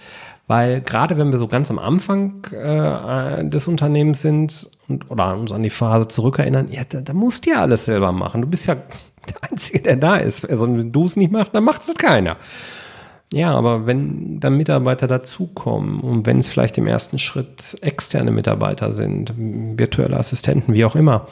weil 0.48 0.82
gerade 0.82 1.18
wenn 1.18 1.32
wir 1.32 1.40
so 1.40 1.48
ganz 1.48 1.70
am 1.72 1.80
Anfang 1.80 2.46
äh, 2.54 3.44
des 3.50 3.68
Unternehmens 3.68 4.22
sind 4.22 4.72
und, 4.88 5.10
oder 5.12 5.36
uns 5.36 5.52
an 5.52 5.64
die 5.64 5.70
Phase 5.70 6.08
zurückerinnern, 6.08 6.72
ja, 6.72 6.84
da, 6.88 7.02
da 7.02 7.14
musst 7.14 7.46
du 7.46 7.52
ja 7.52 7.62
alles 7.62 7.86
selber 7.86 8.14
machen. 8.14 8.42
Du 8.42 8.48
bist 8.48 8.66
ja 8.66 8.76
der 8.76 9.52
Einzige, 9.52 9.82
der 9.82 9.98
da 9.98 10.18
ist. 10.18 10.50
Also 10.50 10.66
wenn 10.68 10.92
du 10.92 11.06
es 11.06 11.18
nicht 11.18 11.32
machst, 11.32 11.54
dann 11.54 11.66
macht 11.66 11.82
es 11.82 11.94
keiner. 11.96 12.38
Ja, 13.34 13.53
aber 13.53 13.86
wenn 13.86 14.39
dann 14.39 14.55
Mitarbeiter 14.55 15.07
dazukommen 15.07 16.00
und 16.00 16.25
wenn 16.25 16.38
es 16.38 16.48
vielleicht 16.48 16.77
im 16.77 16.88
ersten 16.88 17.19
Schritt 17.19 17.77
externe 17.81 18.31
Mitarbeiter 18.31 18.91
sind, 18.91 19.34
virtuelle 19.38 20.17
Assistenten, 20.17 20.74
wie 20.74 20.86
auch 20.86 20.96
immer, 20.96 21.27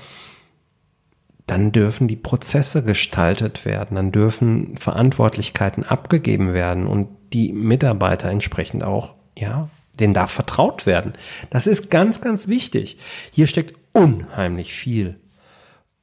dann 1.48 1.72
dürfen 1.72 2.08
die 2.08 2.18
Prozesse 2.18 2.84
gestaltet 2.84 3.66
werden, 3.66 3.96
dann 3.96 4.12
dürfen 4.12 4.78
Verantwortlichkeiten 4.78 5.84
abgegeben 5.84 6.54
werden 6.54 6.86
und 6.86 7.08
die 7.32 7.54
Mitarbeiter 7.54 8.30
entsprechend 8.30 8.84
auch, 8.84 9.16
ja, 9.38 9.70
denen 9.98 10.14
darf 10.14 10.32
vertraut 10.32 10.86
werden. 10.86 11.14
Das 11.50 11.68
ist 11.68 11.90
ganz, 11.90 12.20
ganz 12.20 12.50
wichtig. 12.50 12.98
Hier 13.32 13.48
steckt 13.48 13.76
unheimlich 13.94 14.74
viel 14.74 15.18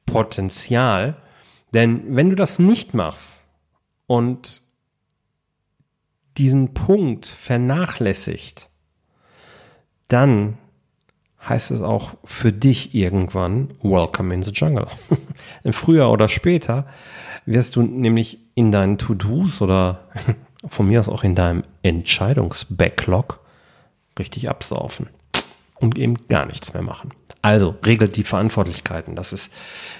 Potenzial, 0.07 1.17
denn 1.73 2.15
wenn 2.15 2.31
du 2.31 2.35
das 2.35 2.57
nicht 2.57 2.95
machst 2.95 3.45
und 4.07 4.62
diesen 6.37 6.73
Punkt 6.73 7.25
vernachlässigt, 7.25 8.69
dann 10.07 10.57
heißt 11.47 11.71
es 11.71 11.81
auch 11.81 12.11
für 12.23 12.51
dich 12.51 12.95
irgendwann 12.95 13.71
Welcome 13.81 14.33
in 14.33 14.43
the 14.43 14.51
Jungle. 14.51 14.87
Früher 15.71 16.09
oder 16.09 16.29
später 16.29 16.87
wirst 17.45 17.75
du 17.75 17.81
nämlich 17.81 18.39
in 18.55 18.71
deinen 18.71 18.97
To-Dos 18.97 19.61
oder 19.61 20.07
von 20.67 20.87
mir 20.87 20.99
aus 20.99 21.09
auch 21.09 21.23
in 21.23 21.35
deinem 21.35 21.63
Entscheidungsbacklog 21.81 23.39
richtig 24.17 24.49
absaufen 24.49 25.09
und 25.75 25.97
eben 25.97 26.27
gar 26.29 26.45
nichts 26.45 26.73
mehr 26.73 26.83
machen. 26.83 27.13
Also 27.41 27.75
regelt 27.85 28.15
die 28.15 28.23
Verantwortlichkeiten. 28.23 29.15
Das 29.15 29.33
ist, 29.33 29.53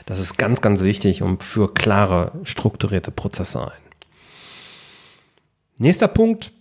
das 0.06 0.20
ist 0.20 0.38
ganz, 0.38 0.62
ganz 0.62 0.82
wichtig 0.82 1.22
und 1.22 1.44
für 1.44 1.74
klare, 1.74 2.32
strukturierte 2.44 3.12
Prozesse 3.12 3.66
ein. 3.66 3.84
Nächster 5.78 6.08
Punkt. 6.08 6.52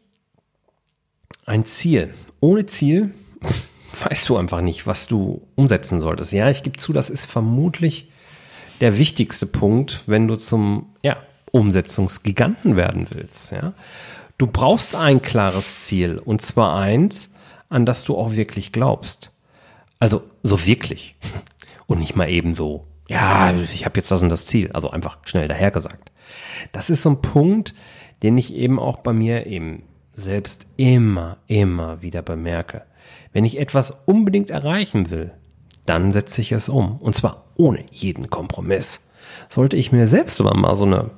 Ein 1.45 1.65
Ziel. 1.65 2.15
Ohne 2.41 2.67
Ziel 2.67 3.13
weißt 4.05 4.29
du 4.29 4.37
einfach 4.37 4.61
nicht, 4.61 4.87
was 4.87 5.07
du 5.07 5.47
umsetzen 5.55 6.01
solltest. 6.01 6.33
Ja, 6.33 6.49
ich 6.49 6.63
gebe 6.63 6.77
zu, 6.77 6.93
das 6.93 7.11
ist 7.11 7.27
vermutlich 7.27 8.11
der 8.81 8.99
wichtigste 8.99 9.47
Punkt, 9.47 10.03
wenn 10.07 10.27
du 10.27 10.37
zum 10.37 10.95
ja, 11.03 11.17
Umsetzungsgiganten 11.51 12.77
werden 12.77 13.07
willst. 13.11 13.53
Ja? 13.53 13.75
Du 14.39 14.47
brauchst 14.47 14.95
ein 14.95 15.23
klares 15.23 15.85
Ziel 15.85 16.19
und 16.19 16.43
zwar 16.43 16.77
eins, 16.77 17.33
an 17.69 17.87
das 17.87 18.05
du 18.05 18.17
auch 18.17 18.33
wirklich 18.33 18.73
glaubst. 18.73 19.33
Also 19.99 20.25
so 20.43 20.67
wirklich. 20.67 21.15
Und 21.87 21.99
nicht 21.99 22.17
mal 22.17 22.31
eben 22.31 22.55
so, 22.55 22.87
ja, 23.09 23.53
ich 23.53 23.85
habe 23.85 23.99
jetzt 23.99 24.11
das 24.11 24.23
und 24.23 24.31
das 24.31 24.47
Ziel. 24.47 24.71
Also 24.73 24.91
einfach 24.91 25.19
schnell 25.27 25.47
dahergesagt. 25.47 26.11
Das 26.73 26.89
ist 26.89 27.03
so 27.03 27.11
ein 27.11 27.21
Punkt, 27.21 27.75
den 28.23 28.39
ich 28.39 28.55
eben 28.55 28.79
auch 28.79 28.99
bei 28.99 29.13
mir 29.13 29.47
eben 29.47 29.83
selbst 30.13 30.67
immer, 30.77 31.39
immer 31.47 32.03
wieder 32.03 32.23
bemerke. 32.23 32.83
Wenn 33.33 33.45
ich 33.45 33.59
etwas 33.59 33.91
unbedingt 34.07 34.51
erreichen 34.51 35.11
will, 35.11 35.33
dann 35.87 36.13
setze 36.13 36.41
ich 36.41 36.53
es 36.53 36.69
um. 36.69 36.99
Und 36.99 37.15
zwar 37.15 37.45
ohne 37.57 37.85
jeden 37.91 38.31
Kompromiss. 38.31 39.09
Sollte 39.49 39.77
ich 39.77 39.93
mir 39.93 40.07
selbst 40.07 40.41
aber 40.41 40.57
mal 40.57 40.75
so 40.75 40.85
eine 40.85 41.11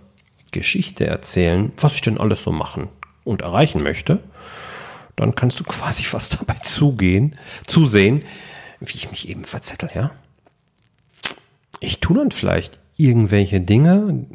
Geschichte 0.52 1.06
erzählen, 1.06 1.72
was 1.76 1.96
ich 1.96 2.00
denn 2.00 2.18
alles 2.18 2.42
so 2.44 2.52
machen 2.52 2.88
und 3.24 3.42
erreichen 3.42 3.82
möchte, 3.82 4.20
dann 5.16 5.34
kannst 5.34 5.60
du 5.60 5.64
quasi 5.64 6.02
fast 6.04 6.40
dabei 6.40 6.58
zugehen, 6.62 7.36
zusehen, 7.66 8.22
wie 8.80 8.94
ich 8.94 9.10
mich 9.10 9.28
eben 9.28 9.44
verzettel, 9.44 9.90
ja. 9.94 10.12
Ich 11.80 12.00
tue 12.00 12.16
dann 12.16 12.30
vielleicht 12.30 12.78
irgendwelche 12.96 13.60
Dinge, 13.60 14.26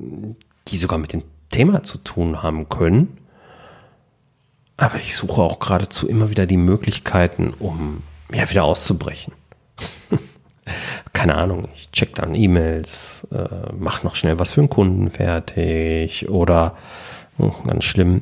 die 0.68 0.78
sogar 0.78 1.00
mit 1.00 1.14
dem 1.14 1.24
Thema 1.50 1.84
zu 1.84 1.98
tun 1.98 2.42
haben 2.44 2.70
können. 2.70 3.18
Aber 4.78 4.98
ich 4.98 5.16
suche 5.16 5.42
auch 5.42 5.60
geradezu 5.60 6.08
immer 6.08 6.30
wieder 6.30 6.46
die 6.46 6.58
Möglichkeiten, 6.58 7.54
um 7.60 8.04
ja 8.34 8.50
wieder 8.50 8.64
auszubrechen. 8.64 9.34
Keine 11.14 11.36
Ahnung, 11.36 11.68
ich 11.74 11.92
check 11.92 12.16
dann 12.16 12.36
E-Mails, 12.36 13.28
äh, 13.32 13.74
mach 13.78 14.04
noch 14.04 14.16
schnell 14.16 14.40
was 14.40 14.52
für 14.52 14.62
einen 14.62 14.70
Kunden 14.70 15.10
fertig 15.10 16.30
oder 16.30 16.78
hm, 17.38 17.52
ganz 17.66 17.84
schlimm, 17.84 18.22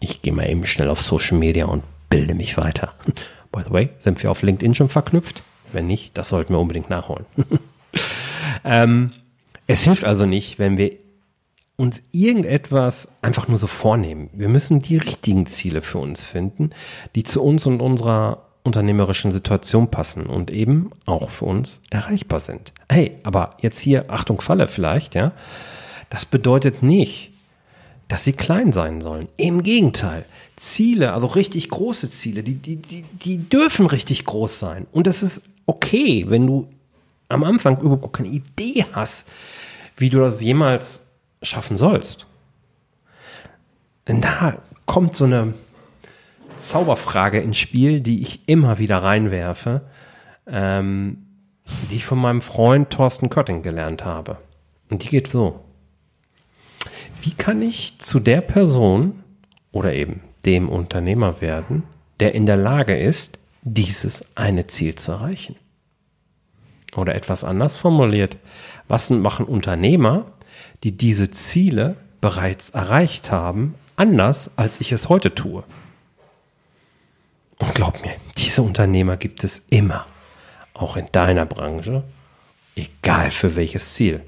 ich 0.00 0.22
gehe 0.22 0.32
mal 0.32 0.50
eben 0.50 0.66
schnell 0.66 0.88
auf 0.88 1.00
Social 1.00 1.38
Media 1.38 1.66
und 1.66 1.84
bilde 2.08 2.34
mich 2.34 2.56
weiter. 2.56 2.92
By 3.52 3.62
the 3.66 3.72
way, 3.72 3.88
sind 4.00 4.22
wir 4.22 4.30
auf 4.30 4.42
LinkedIn 4.42 4.74
schon 4.74 4.88
verknüpft? 4.88 5.42
Wenn 5.72 5.86
nicht, 5.86 6.18
das 6.18 6.28
sollten 6.28 6.52
wir 6.52 6.58
unbedingt 6.58 6.90
nachholen. 6.90 7.26
ähm, 8.64 9.12
es 9.66 9.84
hilft 9.84 10.04
also 10.04 10.26
nicht, 10.26 10.58
wenn 10.58 10.76
wir 10.76 10.92
uns 11.80 12.02
irgendetwas 12.12 13.08
einfach 13.22 13.48
nur 13.48 13.56
so 13.56 13.66
vornehmen. 13.66 14.28
Wir 14.34 14.50
müssen 14.50 14.82
die 14.82 14.98
richtigen 14.98 15.46
Ziele 15.46 15.80
für 15.80 15.96
uns 15.96 16.26
finden, 16.26 16.70
die 17.14 17.22
zu 17.22 17.42
uns 17.42 17.64
und 17.64 17.80
unserer 17.80 18.46
unternehmerischen 18.64 19.32
Situation 19.32 19.90
passen 19.90 20.26
und 20.26 20.50
eben 20.50 20.90
auch 21.06 21.30
für 21.30 21.46
uns 21.46 21.80
erreichbar 21.88 22.38
sind. 22.38 22.74
Hey, 22.90 23.16
aber 23.22 23.56
jetzt 23.62 23.80
hier, 23.80 24.10
Achtung, 24.10 24.42
Falle 24.42 24.68
vielleicht, 24.68 25.14
ja. 25.14 25.32
Das 26.10 26.26
bedeutet 26.26 26.82
nicht, 26.82 27.30
dass 28.08 28.24
sie 28.24 28.34
klein 28.34 28.72
sein 28.72 29.00
sollen. 29.00 29.28
Im 29.38 29.62
Gegenteil. 29.62 30.26
Ziele, 30.56 31.14
also 31.14 31.28
richtig 31.28 31.70
große 31.70 32.10
Ziele, 32.10 32.42
die, 32.42 32.56
die, 32.56 32.76
die, 32.76 33.04
die 33.04 33.38
dürfen 33.38 33.86
richtig 33.86 34.26
groß 34.26 34.58
sein. 34.58 34.86
Und 34.92 35.06
es 35.06 35.22
ist 35.22 35.44
okay, 35.64 36.26
wenn 36.28 36.46
du 36.46 36.68
am 37.30 37.42
Anfang 37.42 37.80
überhaupt 37.80 38.12
keine 38.12 38.28
Idee 38.28 38.84
hast, 38.92 39.26
wie 39.96 40.10
du 40.10 40.18
das 40.18 40.42
jemals 40.42 41.09
schaffen 41.42 41.76
sollst. 41.76 42.26
Denn 44.08 44.20
da 44.20 44.58
kommt 44.86 45.16
so 45.16 45.24
eine 45.24 45.54
Zauberfrage 46.56 47.40
ins 47.40 47.58
Spiel, 47.58 48.00
die 48.00 48.22
ich 48.22 48.48
immer 48.48 48.78
wieder 48.78 49.02
reinwerfe, 49.02 49.82
ähm, 50.46 51.26
die 51.90 51.96
ich 51.96 52.04
von 52.04 52.18
meinem 52.18 52.42
Freund 52.42 52.90
Thorsten 52.90 53.30
Kötting 53.30 53.62
gelernt 53.62 54.04
habe. 54.04 54.38
Und 54.90 55.04
die 55.04 55.08
geht 55.08 55.28
so. 55.28 55.60
Wie 57.22 57.32
kann 57.32 57.62
ich 57.62 57.98
zu 57.98 58.18
der 58.18 58.40
Person 58.40 59.22
oder 59.72 59.94
eben 59.94 60.22
dem 60.44 60.68
Unternehmer 60.68 61.40
werden, 61.40 61.84
der 62.18 62.34
in 62.34 62.46
der 62.46 62.56
Lage 62.56 62.98
ist, 62.98 63.38
dieses 63.62 64.24
eine 64.36 64.66
Ziel 64.66 64.94
zu 64.94 65.12
erreichen. 65.12 65.56
Oder 66.96 67.14
etwas 67.14 67.44
anders 67.44 67.76
formuliert, 67.76 68.38
was 68.88 69.10
machen 69.10 69.46
Unternehmer, 69.46 70.26
die 70.84 70.96
diese 70.96 71.30
Ziele 71.30 71.96
bereits 72.20 72.70
erreicht 72.70 73.30
haben, 73.30 73.74
anders 73.96 74.52
als 74.56 74.80
ich 74.80 74.92
es 74.92 75.08
heute 75.08 75.34
tue? 75.34 75.64
Und 77.58 77.74
glaub 77.74 78.02
mir, 78.02 78.12
diese 78.38 78.62
Unternehmer 78.62 79.16
gibt 79.16 79.44
es 79.44 79.66
immer, 79.70 80.06
auch 80.72 80.96
in 80.96 81.06
deiner 81.12 81.44
Branche, 81.44 82.04
egal 82.74 83.30
für 83.30 83.56
welches 83.56 83.94
Ziel. 83.94 84.22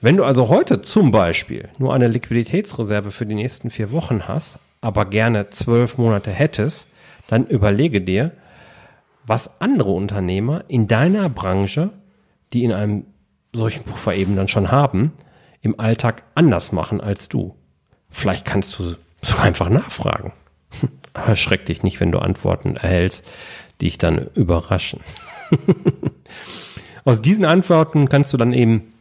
Wenn 0.00 0.16
du 0.16 0.24
also 0.24 0.48
heute 0.48 0.82
zum 0.82 1.10
Beispiel 1.12 1.68
nur 1.78 1.94
eine 1.94 2.08
Liquiditätsreserve 2.08 3.12
für 3.12 3.26
die 3.26 3.34
nächsten 3.34 3.70
vier 3.70 3.92
Wochen 3.92 4.26
hast, 4.26 4.58
aber 4.80 5.04
gerne 5.04 5.50
zwölf 5.50 5.96
Monate 5.96 6.30
hättest, 6.30 6.88
dann 7.28 7.46
überlege 7.46 8.00
dir, 8.00 8.32
was 9.24 9.60
andere 9.60 9.90
Unternehmer 9.90 10.64
in 10.66 10.88
deiner 10.88 11.28
Branche, 11.28 11.90
die 12.52 12.64
in 12.64 12.72
einem 12.72 13.06
solchen 13.54 13.84
Puffer 13.84 14.14
eben 14.14 14.36
dann 14.36 14.48
schon 14.48 14.70
haben, 14.70 15.12
im 15.60 15.78
Alltag 15.78 16.22
anders 16.34 16.72
machen 16.72 17.00
als 17.00 17.28
du. 17.28 17.54
Vielleicht 18.10 18.44
kannst 18.44 18.78
du 18.78 18.96
so 19.22 19.36
einfach 19.38 19.68
nachfragen. 19.68 20.32
Aber 21.14 21.36
schreck 21.36 21.66
dich 21.66 21.82
nicht, 21.82 22.00
wenn 22.00 22.12
du 22.12 22.18
Antworten 22.18 22.76
erhältst, 22.76 23.26
die 23.80 23.86
dich 23.86 23.98
dann 23.98 24.28
überraschen. 24.34 25.00
Aus 27.04 27.20
diesen 27.20 27.44
Antworten 27.44 28.08
kannst 28.08 28.32
du 28.32 28.36
dann 28.36 28.52
eben 28.52 28.92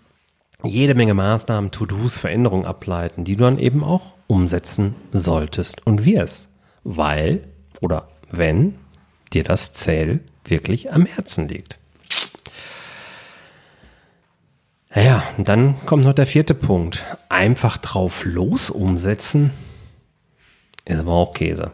jede 0.63 0.96
Menge 0.96 1.13
Maßnahmen, 1.13 1.72
To-Dos, 1.72 2.17
Veränderungen 2.17 2.65
ableiten, 2.65 3.24
die 3.24 3.36
du 3.36 3.43
dann 3.43 3.58
eben 3.58 3.84
auch 3.84 4.13
umsetzen 4.27 4.96
solltest 5.12 5.86
und 5.86 6.05
wirst, 6.05 6.50
weil 6.84 7.48
oder 7.79 8.10
wenn 8.29 8.75
dir 9.34 9.43
das 9.43 9.74
Zell 9.74 10.20
wirklich 10.46 10.91
am 10.91 11.05
Herzen 11.05 11.48
liegt. 11.48 11.79
Naja, 14.93 15.24
und 15.38 15.48
dann 15.48 15.75
kommt 15.86 16.03
noch 16.03 16.13
der 16.13 16.27
vierte 16.27 16.53
Punkt. 16.53 17.05
Einfach 17.29 17.77
drauf 17.77 18.25
los 18.25 18.69
umsetzen 18.69 19.51
ist 20.86 21.00
aber 21.00 21.13
auch 21.13 21.33
Käse. 21.33 21.71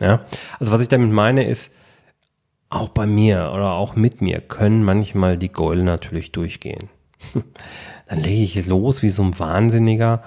Ja, 0.00 0.20
also 0.60 0.72
was 0.72 0.80
ich 0.80 0.88
damit 0.88 1.10
meine 1.10 1.44
ist, 1.44 1.72
auch 2.70 2.90
bei 2.90 3.06
mir 3.06 3.52
oder 3.54 3.72
auch 3.72 3.96
mit 3.96 4.20
mir 4.20 4.40
können 4.40 4.84
manchmal 4.84 5.36
die 5.36 5.52
Gäule 5.52 5.82
natürlich 5.82 6.32
durchgehen. 6.32 6.88
Dann 8.08 8.22
lege 8.22 8.42
ich 8.42 8.66
los 8.66 9.02
wie 9.02 9.08
so 9.08 9.22
ein 9.22 9.38
Wahnsinniger 9.38 10.22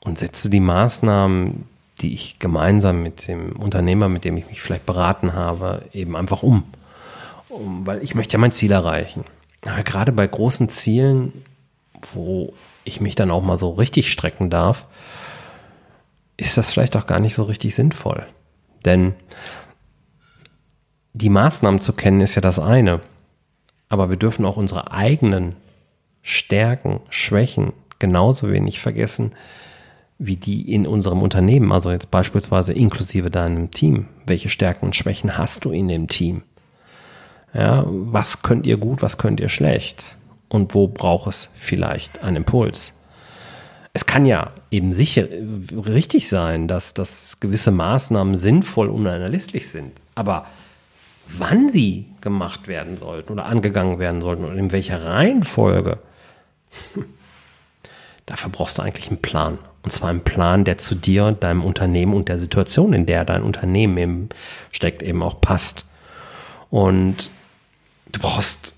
und 0.00 0.18
setze 0.18 0.48
die 0.48 0.60
Maßnahmen, 0.60 1.66
die 2.00 2.14
ich 2.14 2.38
gemeinsam 2.38 3.02
mit 3.02 3.28
dem 3.28 3.56
Unternehmer, 3.56 4.08
mit 4.08 4.24
dem 4.24 4.36
ich 4.36 4.48
mich 4.48 4.62
vielleicht 4.62 4.86
beraten 4.86 5.34
habe, 5.34 5.84
eben 5.92 6.16
einfach 6.16 6.42
um. 6.42 6.64
um 7.48 7.86
weil 7.86 8.02
ich 8.02 8.14
möchte 8.14 8.34
ja 8.34 8.38
mein 8.38 8.52
Ziel 8.52 8.72
erreichen. 8.72 9.24
Aber 9.64 9.82
gerade 9.82 10.12
bei 10.12 10.26
großen 10.26 10.68
Zielen, 10.68 11.44
wo 12.12 12.52
ich 12.84 13.00
mich 13.00 13.14
dann 13.14 13.30
auch 13.30 13.42
mal 13.42 13.58
so 13.58 13.70
richtig 13.70 14.10
strecken 14.10 14.50
darf, 14.50 14.86
ist 16.36 16.56
das 16.56 16.72
vielleicht 16.72 16.96
auch 16.96 17.06
gar 17.06 17.20
nicht 17.20 17.34
so 17.34 17.44
richtig 17.44 17.74
sinnvoll. 17.74 18.26
Denn 18.84 19.14
die 21.12 21.28
Maßnahmen 21.28 21.80
zu 21.80 21.92
kennen 21.92 22.20
ist 22.20 22.34
ja 22.34 22.42
das 22.42 22.58
eine. 22.58 23.00
Aber 23.88 24.10
wir 24.10 24.16
dürfen 24.16 24.44
auch 24.44 24.56
unsere 24.56 24.90
eigenen 24.90 25.54
Stärken, 26.22 27.00
Schwächen 27.10 27.72
genauso 27.98 28.50
wenig 28.50 28.80
vergessen 28.80 29.32
wie 30.24 30.36
die 30.36 30.72
in 30.72 30.86
unserem 30.86 31.20
Unternehmen, 31.20 31.72
also 31.72 31.90
jetzt 31.90 32.10
beispielsweise 32.10 32.72
inklusive 32.72 33.30
deinem 33.30 33.72
Team. 33.72 34.06
Welche 34.24 34.50
Stärken 34.50 34.86
und 34.86 34.96
Schwächen 34.96 35.36
hast 35.36 35.64
du 35.64 35.72
in 35.72 35.88
dem 35.88 36.06
Team? 36.06 36.42
Ja, 37.54 37.84
was 37.86 38.42
könnt 38.42 38.66
ihr 38.66 38.76
gut, 38.78 39.02
was 39.02 39.18
könnt 39.18 39.40
ihr 39.40 39.48
schlecht? 39.48 40.16
Und 40.48 40.74
wo 40.74 40.88
braucht 40.88 41.28
es 41.28 41.50
vielleicht 41.54 42.22
einen 42.22 42.36
Impuls? 42.38 42.94
Es 43.94 44.06
kann 44.06 44.24
ja 44.24 44.52
eben 44.70 44.94
sicher 44.94 45.26
richtig 45.86 46.28
sein, 46.28 46.66
dass, 46.66 46.94
dass 46.94 47.40
gewisse 47.40 47.70
Maßnahmen 47.70 48.36
sinnvoll 48.36 48.88
und 48.88 49.06
unerlässlich 49.06 49.68
sind. 49.68 49.92
Aber 50.14 50.46
wann 51.38 51.72
sie 51.72 52.06
gemacht 52.20 52.68
werden 52.68 52.96
sollten 52.96 53.32
oder 53.32 53.46
angegangen 53.46 53.98
werden 53.98 54.20
sollten 54.20 54.44
und 54.44 54.58
in 54.58 54.72
welcher 54.72 55.04
Reihenfolge. 55.04 55.98
Dafür 58.26 58.50
brauchst 58.50 58.78
du 58.78 58.82
eigentlich 58.82 59.08
einen 59.08 59.20
Plan. 59.20 59.58
Und 59.82 59.90
zwar 59.90 60.10
einen 60.10 60.22
Plan, 60.22 60.64
der 60.64 60.78
zu 60.78 60.94
dir, 60.94 61.32
deinem 61.32 61.64
Unternehmen 61.64 62.14
und 62.14 62.28
der 62.28 62.38
Situation, 62.38 62.92
in 62.92 63.04
der 63.04 63.24
dein 63.24 63.42
Unternehmen 63.42 63.98
eben 63.98 64.28
steckt, 64.70 65.02
eben 65.02 65.22
auch 65.22 65.40
passt. 65.40 65.86
Und 66.70 67.30
du 68.12 68.20
brauchst 68.20 68.74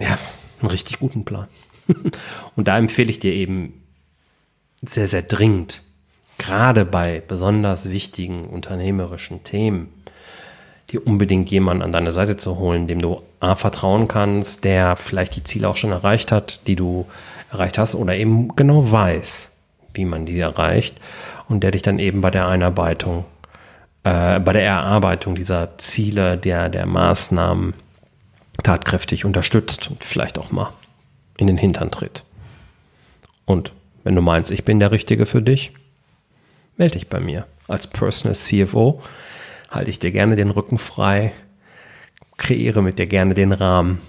ja 0.00 0.18
einen 0.60 0.70
richtig 0.70 0.98
guten 0.98 1.24
Plan. 1.24 1.48
und 2.56 2.68
da 2.68 2.78
empfehle 2.78 3.10
ich 3.10 3.18
dir 3.18 3.32
eben 3.32 3.82
sehr, 4.82 5.08
sehr 5.08 5.22
dringend, 5.22 5.82
gerade 6.38 6.84
bei 6.84 7.22
besonders 7.26 7.90
wichtigen 7.90 8.46
unternehmerischen 8.46 9.44
Themen, 9.44 9.88
dir 10.90 11.06
unbedingt 11.06 11.50
jemanden 11.50 11.82
an 11.82 11.92
deine 11.92 12.12
Seite 12.12 12.36
zu 12.36 12.58
holen, 12.58 12.86
dem 12.86 13.00
du 13.00 13.22
A, 13.40 13.54
vertrauen 13.56 14.06
kannst, 14.06 14.64
der 14.64 14.96
vielleicht 14.96 15.36
die 15.36 15.44
Ziele 15.44 15.68
auch 15.68 15.76
schon 15.76 15.92
erreicht 15.92 16.30
hat, 16.30 16.66
die 16.66 16.76
du 16.76 17.06
erreicht 17.50 17.78
hast 17.78 17.94
oder 17.94 18.16
eben 18.16 18.54
genau 18.54 18.90
weiß, 18.90 19.52
wie 19.94 20.04
man 20.04 20.26
die 20.26 20.38
erreicht 20.38 21.00
und 21.48 21.62
der 21.62 21.72
dich 21.72 21.82
dann 21.82 21.98
eben 21.98 22.20
bei 22.20 22.30
der 22.30 22.46
Einarbeitung, 22.46 23.24
äh, 24.04 24.38
bei 24.38 24.52
der 24.52 24.64
Erarbeitung 24.64 25.34
dieser 25.34 25.76
Ziele, 25.78 26.36
der, 26.36 26.68
der 26.68 26.86
Maßnahmen 26.86 27.74
tatkräftig 28.66 29.24
unterstützt 29.24 29.88
und 29.88 30.02
vielleicht 30.02 30.38
auch 30.38 30.50
mal 30.50 30.72
in 31.38 31.46
den 31.46 31.56
Hintern 31.56 31.92
tritt. 31.92 32.24
Und 33.44 33.72
wenn 34.02 34.16
du 34.16 34.22
meinst, 34.22 34.50
ich 34.50 34.64
bin 34.64 34.80
der 34.80 34.90
Richtige 34.90 35.24
für 35.24 35.40
dich, 35.40 35.72
melde 36.76 36.94
dich 36.94 37.08
bei 37.08 37.20
mir. 37.20 37.46
Als 37.68 37.86
Personal 37.86 38.34
CFO 38.34 39.02
halte 39.70 39.90
ich 39.90 40.00
dir 40.00 40.10
gerne 40.10 40.34
den 40.34 40.50
Rücken 40.50 40.78
frei, 40.78 41.32
kreiere 42.38 42.82
mit 42.82 42.98
dir 42.98 43.06
gerne 43.06 43.34
den 43.34 43.52
Rahmen 43.52 44.00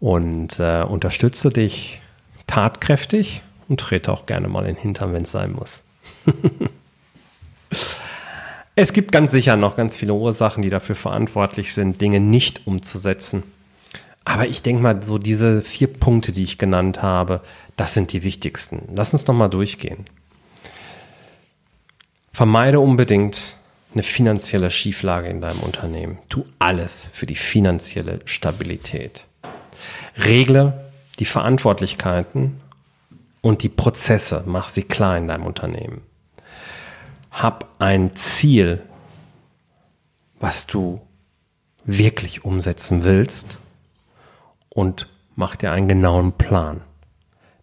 und 0.00 0.58
äh, 0.58 0.82
unterstütze 0.82 1.50
dich 1.50 2.02
tatkräftig 2.48 3.42
und 3.68 3.78
trete 3.78 4.12
auch 4.12 4.26
gerne 4.26 4.48
mal 4.48 4.66
in 4.66 4.74
den 4.74 4.82
Hintern, 4.82 5.12
wenn 5.12 5.22
es 5.22 5.30
sein 5.30 5.52
muss. 5.52 5.84
es 8.74 8.92
gibt 8.92 9.12
ganz 9.12 9.30
sicher 9.32 9.56
noch 9.56 9.76
ganz 9.76 9.96
viele 9.96 10.14
Ursachen, 10.14 10.62
die 10.62 10.70
dafür 10.70 10.94
verantwortlich 10.94 11.74
sind, 11.74 12.00
Dinge 12.00 12.20
nicht 12.20 12.66
umzusetzen. 12.66 13.42
Aber 14.24 14.46
ich 14.46 14.62
denke 14.62 14.82
mal, 14.82 15.02
so 15.02 15.18
diese 15.18 15.62
vier 15.62 15.88
Punkte, 15.88 16.32
die 16.32 16.44
ich 16.44 16.58
genannt 16.58 17.02
habe, 17.02 17.40
das 17.76 17.94
sind 17.94 18.12
die 18.12 18.22
wichtigsten. 18.22 18.88
Lass 18.94 19.12
uns 19.12 19.26
nochmal 19.26 19.50
durchgehen. 19.50 20.04
Vermeide 22.32 22.80
unbedingt 22.80 23.56
eine 23.92 24.02
finanzielle 24.02 24.70
Schieflage 24.70 25.28
in 25.28 25.40
deinem 25.40 25.60
Unternehmen. 25.60 26.18
Tu 26.28 26.44
alles 26.58 27.06
für 27.12 27.26
die 27.26 27.34
finanzielle 27.34 28.20
Stabilität. 28.24 29.26
Regle 30.16 30.90
die 31.18 31.24
Verantwortlichkeiten 31.26 32.60
und 33.42 33.62
die 33.62 33.68
Prozesse, 33.68 34.44
mach 34.46 34.68
sie 34.68 34.84
klar 34.84 35.18
in 35.18 35.28
deinem 35.28 35.44
Unternehmen. 35.44 36.00
Hab 37.32 37.68
ein 37.78 38.14
Ziel, 38.14 38.82
was 40.38 40.66
du 40.66 41.00
wirklich 41.84 42.44
umsetzen 42.44 43.02
willst 43.02 43.58
und 44.68 45.08
mach 45.34 45.56
dir 45.56 45.72
einen 45.72 45.88
genauen 45.88 46.32
Plan. 46.32 46.82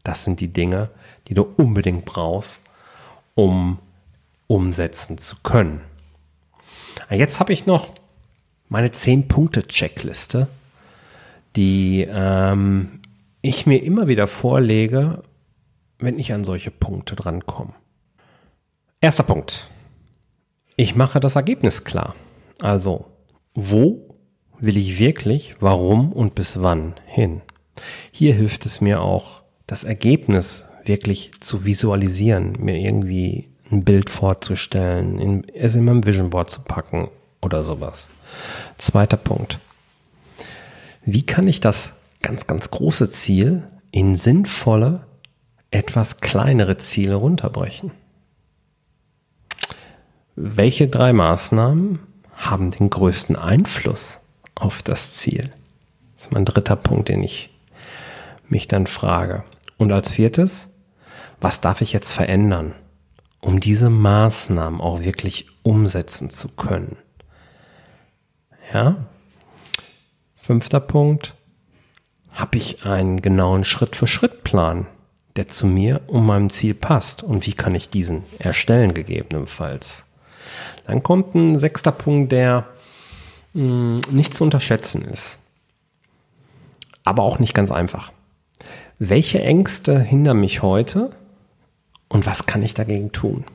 Das 0.04 0.24
sind 0.24 0.40
die 0.40 0.52
Dinge, 0.52 0.90
die 1.28 1.34
du 1.34 1.44
unbedingt 1.44 2.04
brauchst, 2.06 2.62
um 3.36 3.80
umsetzen 4.48 5.18
zu 5.18 5.38
können. 5.44 5.82
Jetzt 7.10 7.40
habe 7.40 7.54
ich 7.54 7.66
noch 7.66 7.90
meine 8.68 8.90
10-Punkte-Checkliste, 8.90 10.48
die 11.56 12.08
ähm, 12.10 13.02
ich 13.42 13.66
mir 13.66 13.84
immer 13.84 14.08
wieder 14.08 14.28
vorlege, 14.28 15.24
wenn 16.00 16.20
ich 16.20 16.34
an 16.34 16.44
solche 16.44 16.72
Punkte 16.72 17.16
drankomme. 17.16 17.74
Erster 19.02 19.24
Punkt. 19.24 19.70
Ich 20.76 20.94
mache 20.94 21.22
das 21.22 21.38
Ergebnis 21.38 21.86
klar. 21.86 22.16
Also, 22.60 23.06
wo 23.54 24.14
will 24.60 24.76
ich 24.76 25.00
wirklich, 25.00 25.56
warum 25.62 26.12
und 26.12 26.36
bis 26.36 26.62
wann 26.62 26.96
hin? 27.06 27.42
Hier 28.12 28.34
hilft 28.34 28.66
es 28.66 28.82
mir 28.82 29.02
auch, 29.02 29.44
das 29.68 29.86
Ergebnis 29.86 30.66
wirklich 30.84 31.32
zu 31.40 31.64
visualisieren, 31.64 32.58
mir 32.60 32.76
irgendwie 32.76 33.48
ein 33.72 33.86
Bild 33.86 34.10
vorzustellen, 34.10 35.18
in, 35.18 35.48
es 35.48 35.76
in 35.76 35.86
meinem 35.86 36.06
Vision 36.06 36.32
Board 36.32 36.50
zu 36.50 36.64
packen 36.64 37.08
oder 37.42 37.64
sowas. 37.64 38.10
Zweiter 38.78 39.16
Punkt. 39.16 39.60
Wie 41.06 41.24
kann 41.24 41.48
ich 41.48 41.62
das 41.62 41.94
ganz, 42.22 42.48
ganz 42.48 42.70
große 42.70 43.08
Ziel 43.08 43.64
in 43.92 44.18
sinnvolle, 44.18 45.08
etwas 45.72 46.20
kleinere 46.20 46.76
Ziele 46.76 47.16
runterbrechen? 47.16 47.92
Welche 50.42 50.88
drei 50.88 51.12
Maßnahmen 51.12 52.00
haben 52.36 52.72
den 52.72 52.90
größten 52.90 53.36
Einfluss 53.36 54.22
auf 54.56 54.82
das 54.82 55.14
Ziel? 55.14 55.52
Das 56.16 56.28
ist 56.28 56.32
mein 56.32 56.46
dritter 56.46 56.76
Punkt, 56.76 57.10
den 57.10 57.24
ich 57.24 57.50
mich 58.48 58.68
dann 58.68 58.88
frage. 58.88 59.44
Und 59.78 59.92
als 59.92 60.14
viertes, 60.14 60.76
was 61.42 61.62
darf 61.62 61.82
ich 61.82 61.94
jetzt 61.94 62.14
verändern? 62.14 62.74
um 63.42 63.60
diese 63.60 63.90
Maßnahmen 63.90 64.82
auch 64.82 65.02
wirklich 65.04 65.48
umsetzen 65.64 66.30
zu 66.30 66.50
können. 66.50 66.98
Ja. 68.74 69.08
Fünfter 70.36 70.80
Punkt. 70.80 71.36
Habe 72.32 72.58
ich 72.58 72.86
einen 72.86 73.22
genauen 73.22 73.64
Schritt-für-Schritt-Plan, 73.64 74.88
der 75.36 75.50
zu 75.50 75.68
mir 75.68 76.02
und 76.08 76.26
meinem 76.26 76.50
Ziel 76.50 76.74
passt? 76.74 77.24
Und 77.24 77.46
wie 77.48 77.54
kann 77.54 77.76
ich 77.76 77.90
diesen 77.90 78.24
erstellen 78.38 78.94
gegebenenfalls? 78.94 80.06
Dann 80.86 81.04
kommt 81.04 81.36
ein 81.36 81.58
sechster 81.58 81.92
Punkt, 81.92 82.32
der 82.32 82.66
mh, 83.54 83.62
hm, 83.62 84.02
nicht 84.12 84.34
zu 84.34 84.44
unterschätzen 84.44 85.04
ist. 85.04 85.40
Aber 87.04 87.24
auch 87.24 87.40
nicht 87.40 87.54
ganz 87.54 87.72
einfach. 87.72 88.12
Welche 89.00 89.42
Ängste 89.42 90.00
hindern 90.00 90.40
mich 90.40 90.62
heute 90.62 91.12
und 92.10 92.26
was 92.26 92.46
kann 92.46 92.62
ich 92.62 92.74
dagegen 92.74 93.12
tun? 93.12 93.46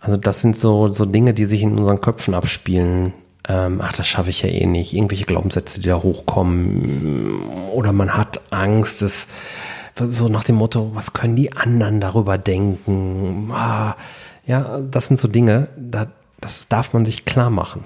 Also 0.00 0.18
das 0.18 0.42
sind 0.42 0.56
so, 0.56 0.90
so 0.90 1.06
Dinge, 1.06 1.32
die 1.32 1.46
sich 1.46 1.62
in 1.62 1.78
unseren 1.78 2.00
Köpfen 2.00 2.34
abspielen. 2.34 3.14
Ähm, 3.48 3.80
ach, 3.82 3.92
das 3.92 4.06
schaffe 4.06 4.30
ich 4.30 4.42
ja 4.42 4.48
eh 4.48 4.66
nicht. 4.66 4.92
Irgendwelche 4.92 5.24
Glaubenssätze, 5.24 5.80
die 5.80 5.88
da 5.88 6.02
hochkommen. 6.02 7.42
Oder 7.72 7.92
man 7.92 8.14
hat 8.14 8.40
Angst, 8.50 9.00
dass 9.00 9.28
so 9.96 10.28
nach 10.28 10.44
dem 10.44 10.56
Motto, 10.56 10.90
was 10.94 11.12
können 11.12 11.36
die 11.36 11.52
anderen 11.52 12.00
darüber 12.00 12.36
denken? 12.36 13.50
Ah, 13.52 13.94
ja, 14.46 14.80
das 14.80 15.08
sind 15.08 15.18
so 15.18 15.28
Dinge, 15.28 15.68
da, 15.76 16.08
das 16.40 16.68
darf 16.68 16.92
man 16.92 17.04
sich 17.04 17.24
klar 17.24 17.50
machen. 17.50 17.84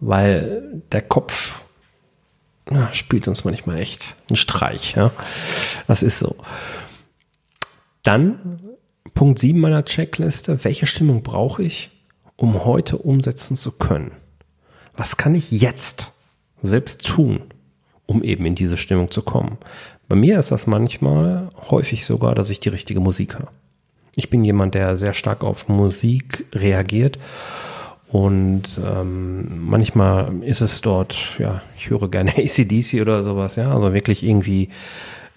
Weil 0.00 0.82
der 0.92 1.02
Kopf 1.02 1.62
na, 2.70 2.92
spielt 2.92 3.28
uns 3.28 3.44
manchmal 3.44 3.78
echt 3.78 4.16
einen 4.28 4.36
Streich. 4.36 4.94
Ja? 4.94 5.10
Das 5.86 6.02
ist 6.02 6.18
so. 6.18 6.36
Dann 8.02 8.60
Punkt 9.14 9.38
7 9.38 9.58
meiner 9.58 9.84
Checkliste, 9.84 10.64
welche 10.64 10.86
Stimmung 10.86 11.22
brauche 11.22 11.62
ich, 11.62 11.90
um 12.36 12.64
heute 12.64 12.98
umsetzen 12.98 13.56
zu 13.56 13.72
können? 13.72 14.12
Was 14.96 15.16
kann 15.16 15.34
ich 15.34 15.50
jetzt 15.50 16.12
selbst 16.62 17.06
tun, 17.06 17.42
um 18.06 18.22
eben 18.22 18.44
in 18.46 18.54
diese 18.54 18.76
Stimmung 18.76 19.10
zu 19.10 19.22
kommen? 19.22 19.58
Bei 20.08 20.16
mir 20.16 20.38
ist 20.38 20.50
das 20.50 20.66
manchmal 20.66 21.50
häufig 21.70 22.04
sogar, 22.04 22.34
dass 22.34 22.50
ich 22.50 22.60
die 22.60 22.68
richtige 22.68 23.00
Musik 23.00 23.38
höre. 23.38 23.50
Ich 24.18 24.30
bin 24.30 24.44
jemand, 24.44 24.74
der 24.74 24.96
sehr 24.96 25.12
stark 25.12 25.44
auf 25.44 25.68
Musik 25.68 26.44
reagiert. 26.52 27.20
Und 28.08 28.64
ähm, 28.84 29.64
manchmal 29.64 30.42
ist 30.42 30.60
es 30.60 30.80
dort, 30.80 31.16
ja, 31.38 31.62
ich 31.76 31.88
höre 31.88 32.08
gerne 32.08 32.32
ACDC 32.36 33.00
oder 33.00 33.22
sowas, 33.22 33.54
ja, 33.54 33.72
also 33.72 33.94
wirklich 33.94 34.24
irgendwie 34.24 34.70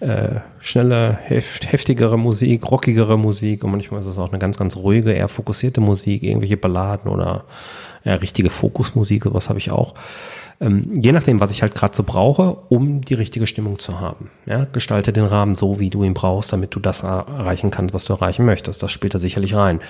äh, 0.02 0.40
schnelle, 0.58 1.16
heft, 1.22 1.70
heftigere 1.70 2.18
Musik, 2.18 2.68
rockigere 2.68 3.16
Musik 3.16 3.62
und 3.62 3.70
manchmal 3.70 4.00
ist 4.00 4.06
es 4.06 4.18
auch 4.18 4.30
eine 4.30 4.38
ganz, 4.38 4.58
ganz 4.58 4.76
ruhige, 4.76 5.12
eher 5.12 5.28
fokussierte 5.28 5.80
Musik, 5.80 6.24
irgendwelche 6.24 6.56
Balladen 6.56 7.10
oder 7.10 7.44
ja, 8.04 8.14
richtige 8.16 8.50
Fokusmusik, 8.50 9.24
sowas 9.24 9.48
habe 9.48 9.60
ich 9.60 9.70
auch. 9.70 9.94
Ähm, 10.60 10.82
je 11.00 11.12
nachdem, 11.12 11.38
was 11.38 11.52
ich 11.52 11.62
halt 11.62 11.76
gerade 11.76 11.94
so 11.94 12.02
brauche, 12.02 12.56
um 12.68 13.02
die 13.02 13.14
richtige 13.14 13.46
Stimmung 13.46 13.78
zu 13.78 14.00
haben. 14.00 14.30
Ja, 14.44 14.64
gestalte 14.64 15.12
den 15.12 15.24
Rahmen 15.24 15.54
so, 15.54 15.78
wie 15.78 15.90
du 15.90 16.02
ihn 16.02 16.14
brauchst, 16.14 16.52
damit 16.52 16.74
du 16.74 16.80
das 16.80 17.02
erreichen 17.02 17.70
kannst, 17.70 17.94
was 17.94 18.04
du 18.04 18.12
erreichen 18.12 18.44
möchtest. 18.44 18.82
Das 18.82 18.90
spielt 18.90 19.14
da 19.14 19.18
sicherlich 19.18 19.54
rein. 19.54 19.80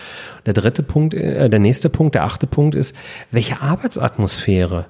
Der 0.45 0.53
dritte 0.53 0.83
Punkt, 0.83 1.15
äh, 1.15 1.49
der 1.49 1.59
nächste 1.59 1.89
Punkt, 1.89 2.15
der 2.15 2.25
achte 2.25 2.47
Punkt 2.47 2.75
ist, 2.75 2.95
welche 3.31 3.63
Arbeitsatmosphäre 3.63 4.87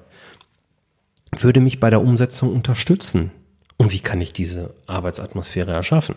würde 1.39 1.61
mich 1.61 1.79
bei 1.79 1.89
der 1.89 2.01
Umsetzung 2.01 2.53
unterstützen? 2.53 3.31
Und 3.77 3.91
wie 3.91 3.99
kann 3.99 4.21
ich 4.21 4.33
diese 4.33 4.73
Arbeitsatmosphäre 4.87 5.71
erschaffen? 5.71 6.15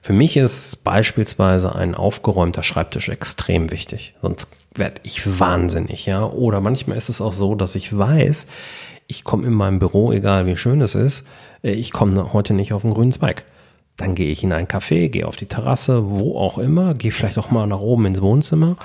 Für 0.00 0.12
mich 0.12 0.36
ist 0.36 0.82
beispielsweise 0.82 1.74
ein 1.74 1.94
aufgeräumter 1.94 2.62
Schreibtisch 2.62 3.08
extrem 3.08 3.70
wichtig, 3.70 4.14
sonst 4.20 4.48
werde 4.74 5.00
ich 5.04 5.38
wahnsinnig, 5.38 6.06
ja. 6.06 6.24
Oder 6.24 6.60
manchmal 6.60 6.96
ist 6.96 7.08
es 7.08 7.20
auch 7.20 7.32
so, 7.32 7.54
dass 7.54 7.74
ich 7.76 7.96
weiß, 7.96 8.48
ich 9.06 9.24
komme 9.24 9.46
in 9.46 9.52
meinem 9.52 9.78
Büro, 9.78 10.12
egal 10.12 10.46
wie 10.46 10.56
schön 10.56 10.80
es 10.80 10.94
ist, 10.94 11.24
äh, 11.62 11.72
ich 11.72 11.92
komme 11.92 12.32
heute 12.32 12.54
nicht 12.54 12.72
auf 12.72 12.82
den 12.82 12.94
grünen 12.94 13.12
Zweig. 13.12 13.44
Dann 13.96 14.14
gehe 14.14 14.30
ich 14.30 14.42
in 14.42 14.52
ein 14.52 14.66
Café, 14.66 15.08
gehe 15.08 15.28
auf 15.28 15.36
die 15.36 15.46
Terrasse, 15.46 16.08
wo 16.10 16.38
auch 16.38 16.58
immer, 16.58 16.94
gehe 16.94 17.12
vielleicht 17.12 17.38
auch 17.38 17.50
mal 17.50 17.66
nach 17.66 17.80
oben 17.80 18.06
ins 18.06 18.22
Wohnzimmer 18.22 18.76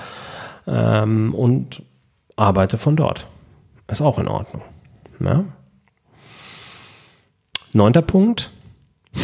ähm, 0.67 1.33
und 1.33 1.81
arbeite 2.35 2.77
von 2.77 2.95
dort. 2.95 3.25
Ist 3.87 4.01
auch 4.01 4.19
in 4.19 4.27
Ordnung. 4.27 4.61
Ja? 5.19 5.45
Neunter 7.73 8.01
Punkt. 8.01 8.51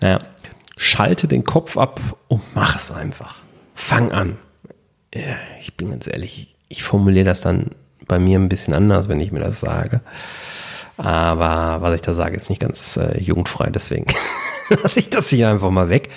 naja, 0.00 0.18
schalte 0.76 1.28
den 1.28 1.44
Kopf 1.44 1.76
ab 1.76 2.00
und 2.28 2.42
mach 2.54 2.76
es 2.76 2.90
einfach. 2.90 3.42
Fang 3.74 4.12
an. 4.12 4.38
Ja, 5.14 5.36
ich 5.60 5.76
bin 5.76 5.90
ganz 5.90 6.06
ehrlich, 6.06 6.54
ich 6.68 6.82
formuliere 6.82 7.24
das 7.24 7.40
dann 7.40 7.70
bei 8.06 8.18
mir 8.18 8.38
ein 8.38 8.48
bisschen 8.48 8.74
anders, 8.74 9.08
wenn 9.08 9.20
ich 9.20 9.32
mir 9.32 9.40
das 9.40 9.60
sage. 9.60 10.00
Aber 10.96 11.82
was 11.82 11.94
ich 11.94 12.02
da 12.02 12.14
sage, 12.14 12.36
ist 12.36 12.50
nicht 12.50 12.60
ganz 12.60 12.96
äh, 12.96 13.18
jugendfrei, 13.18 13.70
deswegen 13.70 14.06
lasse 14.68 15.00
ich 15.00 15.10
das 15.10 15.28
hier 15.28 15.48
einfach 15.48 15.70
mal 15.70 15.88
weg. 15.88 16.10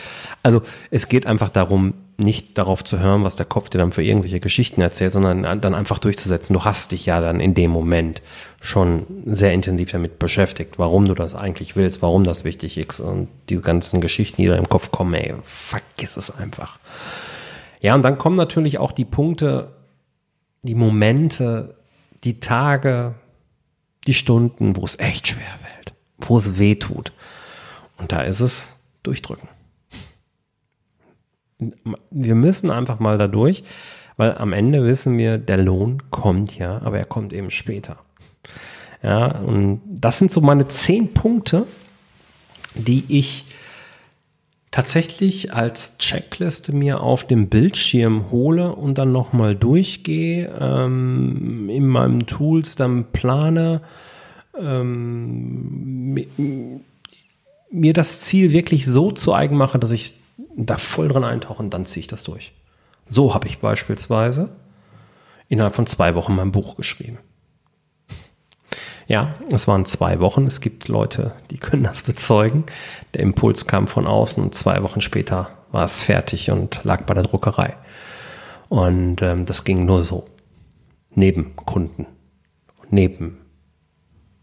Also 0.43 0.61
es 0.91 1.07
geht 1.07 1.25
einfach 1.25 1.49
darum, 1.49 1.93
nicht 2.19 2.58
darauf 2.58 2.84
zu 2.84 2.99
hören, 2.99 3.23
was 3.23 3.36
der 3.36 3.45
Kopf 3.45 3.69
dir 3.69 3.77
dann 3.77 3.91
für 3.91 4.03
irgendwelche 4.03 4.39
Geschichten 4.39 4.82
erzählt, 4.82 5.13
sondern 5.13 5.43
dann 5.62 5.75
einfach 5.75 5.99
durchzusetzen. 5.99 6.56
Du 6.56 6.63
hast 6.63 6.91
dich 6.91 7.06
ja 7.06 7.21
dann 7.21 7.39
in 7.39 7.53
dem 7.53 7.69
Moment 7.69 8.23
schon 8.60 9.06
sehr 9.25 9.53
intensiv 9.53 9.91
damit 9.91 10.17
beschäftigt, 10.17 10.80
warum 10.80 11.06
du 11.06 11.13
das 11.13 11.36
eigentlich 11.36 11.75
willst, 11.75 12.01
warum 12.01 12.23
das 12.23 12.43
wichtig 12.43 12.77
ist 12.80 12.99
und 13.01 13.27
die 13.49 13.62
ganzen 13.62 14.01
Geschichten, 14.01 14.41
die 14.41 14.47
da 14.47 14.56
im 14.56 14.67
Kopf 14.67 14.89
kommen, 14.89 15.13
ey, 15.13 15.36
vergiss 15.43 16.17
es 16.17 16.36
einfach. 16.36 16.80
Ja, 17.82 17.93
und 17.93 18.01
dann 18.01 18.17
kommen 18.17 18.36
natürlich 18.36 18.80
auch 18.80 18.91
die 18.91 19.06
Punkte, 19.06 19.73
die 20.63 20.75
Momente, 20.75 21.75
die 22.23 22.39
Tage, 22.39 23.13
die 24.08 24.15
Stunden, 24.15 24.75
wo 24.75 24.86
es 24.86 24.97
echt 24.97 25.27
schwer 25.27 25.60
fällt, 25.62 25.93
wo 26.17 26.39
es 26.39 26.58
weh 26.58 26.75
tut. 26.75 27.13
Und 27.97 28.12
da 28.12 28.21
ist 28.21 28.39
es 28.39 28.73
durchdrücken. 29.03 29.49
Wir 32.12 32.36
müssen 32.36 32.70
einfach 32.70 33.00
mal 33.00 33.17
da 33.17 33.28
durch, 33.28 33.63
weil 34.15 34.38
am 34.38 34.54
Ende 34.54 34.84
wissen 34.84 35.17
wir, 35.17 35.38
der 35.38 35.58
Lohn 35.58 36.04
kommt 36.12 36.58
ja, 36.58 36.82
aber 36.82 36.98
er 36.98 37.06
kommt 37.06 37.34
eben 37.34 37.52
später. 37.52 37.98
Ja, 39.04 39.28
und 39.39 39.82
das 39.86 40.20
sind 40.20 40.32
so 40.32 40.41
meine 40.41 40.67
zehn 40.67 41.13
Punkte, 41.13 41.65
die 42.76 43.06
ich 43.08 43.46
tatsächlich 44.72 45.54
als 45.54 45.98
Checkliste 45.98 46.74
mir 46.74 47.02
auf 47.02 47.26
dem 47.26 47.48
Bildschirm 47.48 48.32
hole 48.32 48.76
und 48.76 48.98
dann 48.98 49.12
nochmal 49.12 49.56
durchgehe, 49.56 50.54
ähm, 50.60 51.70
in 51.70 51.88
meinem 51.88 52.28
Tools 52.28 52.76
dann 52.76 53.06
plane, 53.12 53.82
ähm, 54.60 56.26
mir 57.70 57.93
das 57.93 58.22
Ziel 58.22 58.52
wirklich 58.52 58.86
so 58.86 59.12
zu 59.12 59.34
eigen 59.34 59.56
mache, 59.56 59.80
dass 59.80 59.91
ich 59.91 60.16
da 60.65 60.78
voll 60.78 61.08
drin 61.08 61.24
eintauche 61.24 61.62
und 61.62 61.74
dann 61.74 61.86
ziehe 61.86 62.02
ich 62.02 62.08
das 62.08 62.24
durch. 62.24 62.54
So 63.08 63.34
habe 63.34 63.48
ich 63.48 63.60
beispielsweise 63.60 64.50
innerhalb 65.48 65.76
von 65.76 65.86
zwei 65.86 66.15
Wochen 66.15 66.36
mein 66.36 66.52
Buch 66.52 66.76
geschrieben. 66.76 67.20
Ja, 69.08 69.36
es 69.50 69.70
waren 69.70 69.86
zwei 69.86 70.20
Wochen. 70.20 70.46
Es 70.48 70.60
gibt 70.60 70.89
Leute, 70.89 71.32
die 71.50 71.58
können 71.58 71.84
das 71.84 72.02
bezeugen. 72.02 72.65
Der 73.13 73.22
Impuls 73.22 73.65
kam 73.65 73.88
von 73.88 74.06
außen 74.06 74.43
und 74.43 74.54
zwei 74.54 74.84
Wochen 74.84 75.00
später 75.00 75.50
war 75.72 75.86
es 75.86 76.04
fertig 76.04 76.52
und 76.52 76.84
lag 76.84 77.04
bei 77.04 77.13
der 77.13 77.24
Druckerei. 77.24 77.78
Und 78.67 79.22
ähm, 79.22 79.46
das 79.46 79.63
ging 79.63 79.86
nur 79.86 80.04
so. 80.04 80.26
Neben 81.12 81.56
Kunden, 81.56 82.06
neben 82.89 83.38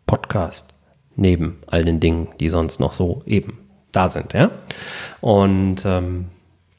Podcast, 0.06 0.68
neben 1.14 1.58
all 1.66 1.84
den 1.84 2.00
Dingen, 2.00 2.28
die 2.40 2.48
sonst 2.48 2.80
noch 2.80 2.92
so 2.92 3.22
eben 3.26 3.63
da 3.94 4.08
sind. 4.08 4.32
Ja? 4.32 4.50
Und 5.20 5.84
ähm, 5.84 6.26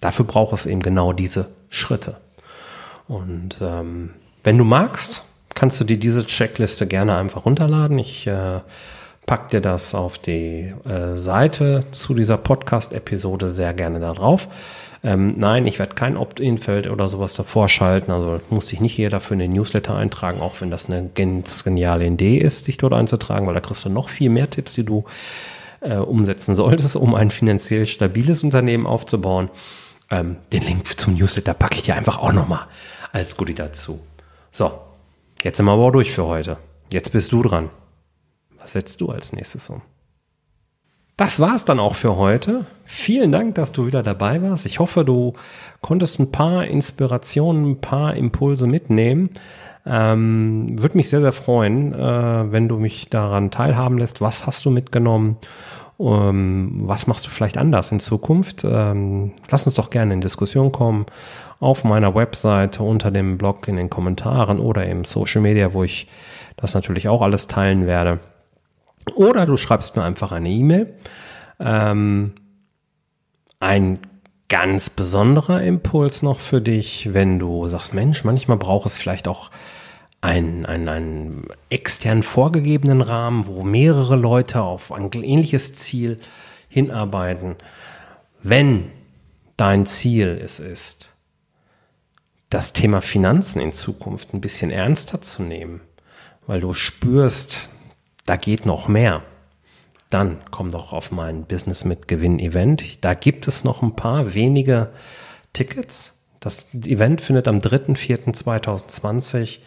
dafür 0.01 0.25
braucht 0.25 0.53
es 0.53 0.65
eben 0.65 0.81
genau 0.81 1.13
diese 1.13 1.47
Schritte. 1.69 2.17
Und 3.07 3.57
ähm, 3.61 4.11
wenn 4.43 4.57
du 4.57 4.63
magst, 4.63 5.23
kannst 5.53 5.79
du 5.79 5.83
dir 5.83 5.97
diese 5.97 6.25
Checkliste 6.25 6.87
gerne 6.87 7.15
einfach 7.15 7.45
runterladen. 7.45 7.97
Ich 7.99 8.27
äh, 8.27 8.59
pack 9.25 9.49
dir 9.49 9.61
das 9.61 9.95
auf 9.95 10.17
die 10.17 10.73
äh, 10.85 11.17
Seite 11.17 11.85
zu 11.91 12.13
dieser 12.13 12.37
Podcast-Episode 12.37 13.49
sehr 13.51 13.73
gerne 13.73 13.99
da 13.99 14.13
drauf. 14.13 14.47
Ähm, 15.03 15.35
nein, 15.37 15.67
ich 15.67 15.77
werde 15.77 15.93
kein 15.93 16.17
Opt-in-Feld 16.17 16.87
oder 16.87 17.07
sowas 17.07 17.35
davor 17.35 17.69
schalten. 17.69 18.11
Also 18.11 18.39
muss 18.49 18.67
sich 18.67 18.81
nicht 18.81 18.97
jeder 18.97 19.19
für 19.19 19.35
eine 19.35 19.47
Newsletter 19.47 19.95
eintragen, 19.95 20.41
auch 20.41 20.61
wenn 20.61 20.71
das 20.71 20.89
eine 20.89 21.09
ganz 21.13 21.63
geniale 21.63 22.05
Idee 22.07 22.37
ist, 22.37 22.67
dich 22.67 22.77
dort 22.77 22.93
einzutragen, 22.93 23.45
weil 23.45 23.53
da 23.53 23.59
kriegst 23.59 23.85
du 23.85 23.89
noch 23.89 24.09
viel 24.09 24.29
mehr 24.29 24.49
Tipps, 24.49 24.73
die 24.73 24.83
du 24.83 25.05
äh, 25.81 25.95
umsetzen 25.95 26.55
solltest, 26.55 26.95
um 26.95 27.15
ein 27.15 27.31
finanziell 27.31 27.85
stabiles 27.85 28.43
Unternehmen 28.43 28.85
aufzubauen. 28.85 29.49
Ähm, 30.09 30.37
den 30.51 30.63
Link 30.63 30.99
zum 30.99 31.15
Newsletter 31.15 31.53
packe 31.53 31.75
ich 31.75 31.83
dir 31.83 31.95
einfach 31.95 32.17
auch 32.17 32.33
nochmal 32.33 32.67
als 33.11 33.37
Goodie 33.37 33.55
dazu. 33.55 33.99
So, 34.51 34.71
Jetzt 35.45 35.57
sind 35.57 35.67
wir 35.67 35.73
aber 35.73 35.83
auch 35.83 35.91
durch 35.91 36.11
für 36.11 36.25
heute. 36.25 36.57
Jetzt 36.91 37.11
bist 37.11 37.31
du 37.31 37.43
dran. 37.43 37.69
Was 38.59 38.71
setzt 38.71 38.99
du 38.99 39.11
als 39.11 39.31
nächstes 39.31 39.69
um? 39.69 39.83
Das 41.17 41.39
war's 41.39 41.65
dann 41.65 41.79
auch 41.79 41.93
für 41.93 42.15
heute. 42.15 42.65
Vielen 42.83 43.31
Dank, 43.31 43.53
dass 43.53 43.71
du 43.71 43.85
wieder 43.85 44.01
dabei 44.01 44.41
warst. 44.41 44.65
Ich 44.65 44.79
hoffe, 44.79 45.05
du 45.05 45.33
konntest 45.81 46.19
ein 46.19 46.31
paar 46.31 46.65
Inspirationen, 46.65 47.73
ein 47.73 47.79
paar 47.79 48.15
Impulse 48.15 48.65
mitnehmen. 48.65 49.29
Ähm, 49.85 50.81
Würde 50.81 50.97
mich 50.97 51.09
sehr, 51.09 51.21
sehr 51.21 51.33
freuen, 51.33 51.93
äh, 51.93 52.51
wenn 52.51 52.67
du 52.67 52.77
mich 52.77 53.09
daran 53.09 53.51
teilhaben 53.51 53.97
lässt. 53.97 54.21
Was 54.21 54.47
hast 54.47 54.65
du 54.65 54.71
mitgenommen? 54.71 55.37
Ähm, 55.99 56.81
was 56.81 57.07
machst 57.07 57.25
du 57.25 57.29
vielleicht 57.29 57.57
anders 57.57 57.91
in 57.91 57.99
Zukunft? 57.99 58.63
Ähm, 58.63 59.31
lass 59.49 59.65
uns 59.65 59.75
doch 59.75 59.89
gerne 59.89 60.13
in 60.13 60.21
Diskussion 60.21 60.71
kommen 60.71 61.05
auf 61.59 61.83
meiner 61.83 62.15
Webseite 62.15 62.83
unter 62.83 63.11
dem 63.11 63.37
Blog 63.37 63.67
in 63.67 63.77
den 63.77 63.89
Kommentaren 63.89 64.59
oder 64.59 64.85
im 64.85 65.05
Social 65.05 65.41
Media, 65.41 65.73
wo 65.73 65.83
ich 65.83 66.07
das 66.57 66.73
natürlich 66.73 67.07
auch 67.07 67.21
alles 67.21 67.47
teilen 67.47 67.87
werde. 67.87 68.19
Oder 69.15 69.45
du 69.45 69.55
schreibst 69.55 69.95
mir 69.95 70.03
einfach 70.03 70.31
eine 70.31 70.49
E-Mail. 70.49 70.93
Ähm, 71.59 72.33
ein 73.59 73.99
ganz 74.49 74.89
besonderer 74.89 75.61
Impuls 75.61 76.23
noch 76.23 76.39
für 76.39 76.61
dich, 76.61 77.13
wenn 77.13 77.39
du 77.39 77.67
sagst, 77.67 77.93
Mensch, 77.93 78.23
manchmal 78.23 78.57
braucht 78.57 78.85
es 78.85 78.97
vielleicht 78.97 79.27
auch 79.27 79.49
einen, 80.21 80.65
einen, 80.65 80.89
einen 80.89 81.47
extern 81.69 82.23
vorgegebenen 82.23 83.01
Rahmen, 83.01 83.47
wo 83.47 83.63
mehrere 83.63 84.15
Leute 84.15 84.61
auf 84.61 84.91
ein 84.91 85.11
ähnliches 85.11 85.75
Ziel 85.75 86.19
hinarbeiten. 86.67 87.55
Wenn 88.41 88.91
dein 89.57 89.85
Ziel 89.85 90.39
es 90.43 90.59
ist, 90.59 91.13
das 92.49 92.73
Thema 92.73 93.01
Finanzen 93.01 93.61
in 93.61 93.71
Zukunft 93.71 94.33
ein 94.33 94.41
bisschen 94.41 94.71
ernster 94.71 95.21
zu 95.21 95.43
nehmen, 95.43 95.81
weil 96.47 96.59
du 96.59 96.73
spürst, 96.73 97.69
da 98.25 98.35
geht 98.35 98.65
noch 98.65 98.87
mehr, 98.87 99.23
dann 100.09 100.41
komm 100.51 100.71
doch 100.71 100.93
auf 100.93 101.11
mein 101.11 101.45
Business 101.45 101.85
mit 101.85 102.07
Gewinn 102.07 102.39
Event. 102.39 103.03
Da 103.03 103.13
gibt 103.13 103.47
es 103.47 103.63
noch 103.63 103.81
ein 103.81 103.95
paar 103.95 104.33
wenige 104.33 104.91
Tickets. 105.53 106.23
Das 106.39 106.73
Event 106.73 107.21
findet 107.21 107.47
am 107.47 107.57
3.4.2020 107.57 109.59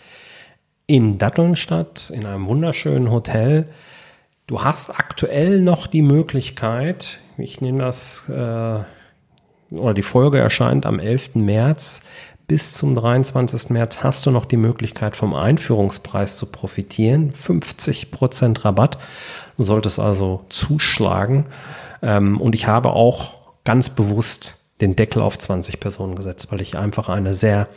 in 0.89 1.19
Datteln 1.19 1.55
statt, 1.55 2.11
in 2.13 2.27
einem 2.27 2.47
wunderschönen 2.47 3.11
Hotel. 3.11 3.69
Du 4.47 4.65
hast 4.65 4.91
aktuell 4.91 5.61
noch 5.61 5.87
die 5.87 6.03
Möglichkeit, 6.03 7.19
ich 7.37 7.61
nehme 7.61 7.81
das, 7.81 8.27
äh, 8.29 8.79
oder 9.71 9.95
die 9.95 10.03
Folge 10.03 10.39
erscheint 10.39 10.87
am 10.87 10.99
11. 10.99 11.37
März, 11.45 12.03
bis 12.47 12.73
zum 12.73 12.95
23. 12.95 13.69
März 13.69 14.03
hast 14.03 14.25
du 14.25 14.31
noch 14.31 14.47
die 14.47 14.57
Möglichkeit, 14.57 15.15
vom 15.15 15.35
Einführungspreis 15.35 16.39
zu 16.39 16.47
profitieren. 16.47 17.31
50% 17.33 18.65
Rabatt. 18.65 18.97
Du 19.59 19.65
solltest 19.65 20.01
also 20.01 20.47
zuschlagen. 20.49 21.45
Ähm, 22.01 22.41
und 22.41 22.55
ich 22.55 22.67
habe 22.67 22.95
auch 22.95 23.33
ganz 23.65 23.91
bewusst 23.91 24.57
den 24.81 24.97
Deckel 24.97 25.21
auf 25.21 25.39
20 25.39 25.79
Personen 25.79 26.15
gesetzt, 26.15 26.51
weil 26.51 26.63
ich 26.63 26.79
einfach 26.79 27.11
eine 27.11 27.35
sehr 27.35 27.69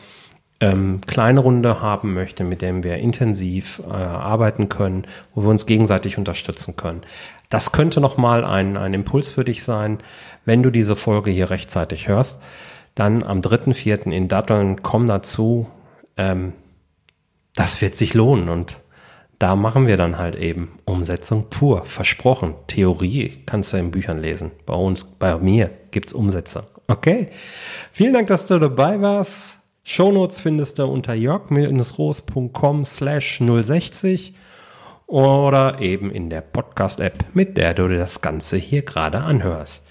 ähm, 0.61 1.01
kleine 1.07 1.39
Runde 1.39 1.81
haben 1.81 2.13
möchte, 2.13 2.43
mit 2.43 2.61
dem 2.61 2.83
wir 2.83 2.97
intensiv 2.97 3.81
äh, 3.89 3.91
arbeiten 3.91 4.69
können, 4.69 5.05
wo 5.33 5.41
wir 5.41 5.49
uns 5.49 5.65
gegenseitig 5.65 6.17
unterstützen 6.17 6.75
können. 6.75 7.01
Das 7.49 7.71
könnte 7.71 7.99
nochmal 7.99 8.45
ein, 8.45 8.77
ein 8.77 8.93
Impuls 8.93 9.31
für 9.31 9.43
dich 9.43 9.63
sein, 9.63 9.97
wenn 10.45 10.63
du 10.63 10.69
diese 10.69 10.95
Folge 10.95 11.31
hier 11.31 11.49
rechtzeitig 11.49 12.07
hörst. 12.07 12.41
Dann 12.93 13.23
am 13.23 13.39
3.4. 13.39 14.11
in 14.11 14.27
Datteln, 14.27 14.83
komm 14.83 15.07
dazu. 15.07 15.67
Ähm, 16.15 16.53
das 17.55 17.81
wird 17.81 17.95
sich 17.95 18.13
lohnen 18.13 18.47
und 18.47 18.79
da 19.39 19.55
machen 19.55 19.87
wir 19.87 19.97
dann 19.97 20.19
halt 20.19 20.35
eben 20.35 20.77
Umsetzung 20.85 21.49
pur, 21.49 21.85
versprochen. 21.85 22.53
Theorie 22.67 23.41
kannst 23.47 23.73
du 23.73 23.77
in 23.77 23.89
Büchern 23.89 24.19
lesen. 24.19 24.51
Bei 24.67 24.75
uns, 24.75 25.03
bei 25.03 25.35
mir 25.39 25.71
gibt's 25.89 26.13
Umsetzung. 26.13 26.63
Okay. 26.87 27.29
Vielen 27.91 28.13
Dank, 28.13 28.27
dass 28.27 28.45
du 28.45 28.59
dabei 28.59 29.01
warst. 29.01 29.57
Shownotes 29.83 30.41
findest 30.41 30.79
du 30.79 30.85
unter 30.85 31.13
jörg-roos.com 31.13 32.85
slash 32.85 33.39
060 33.39 34.35
oder 35.07 35.81
eben 35.81 36.11
in 36.11 36.29
der 36.29 36.41
Podcast-App, 36.41 37.25
mit 37.33 37.57
der 37.57 37.73
du 37.73 37.87
dir 37.87 37.97
das 37.97 38.21
Ganze 38.21 38.57
hier 38.57 38.83
gerade 38.83 39.19
anhörst. 39.19 39.87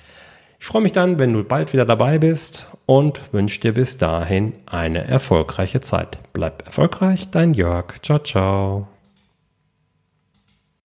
Ich 0.59 0.67
freue 0.67 0.83
mich 0.83 0.93
dann, 0.93 1.19
wenn 1.19 1.33
du 1.33 1.43
bald 1.43 1.73
wieder 1.73 1.87
dabei 1.87 2.19
bist 2.19 2.69
und 2.87 3.33
wünsche 3.33 3.61
dir 3.61 3.73
bis 3.73 3.99
dahin 3.99 4.53
eine 4.67 5.05
erfolgreiche 5.05 5.81
Zeit. 5.81 6.19
Bleib 6.33 6.67
erfolgreich, 6.67 7.31
dein 7.31 7.55
Jörg. 7.55 8.01
Ciao, 8.03 8.19
ciao. 8.19 9.00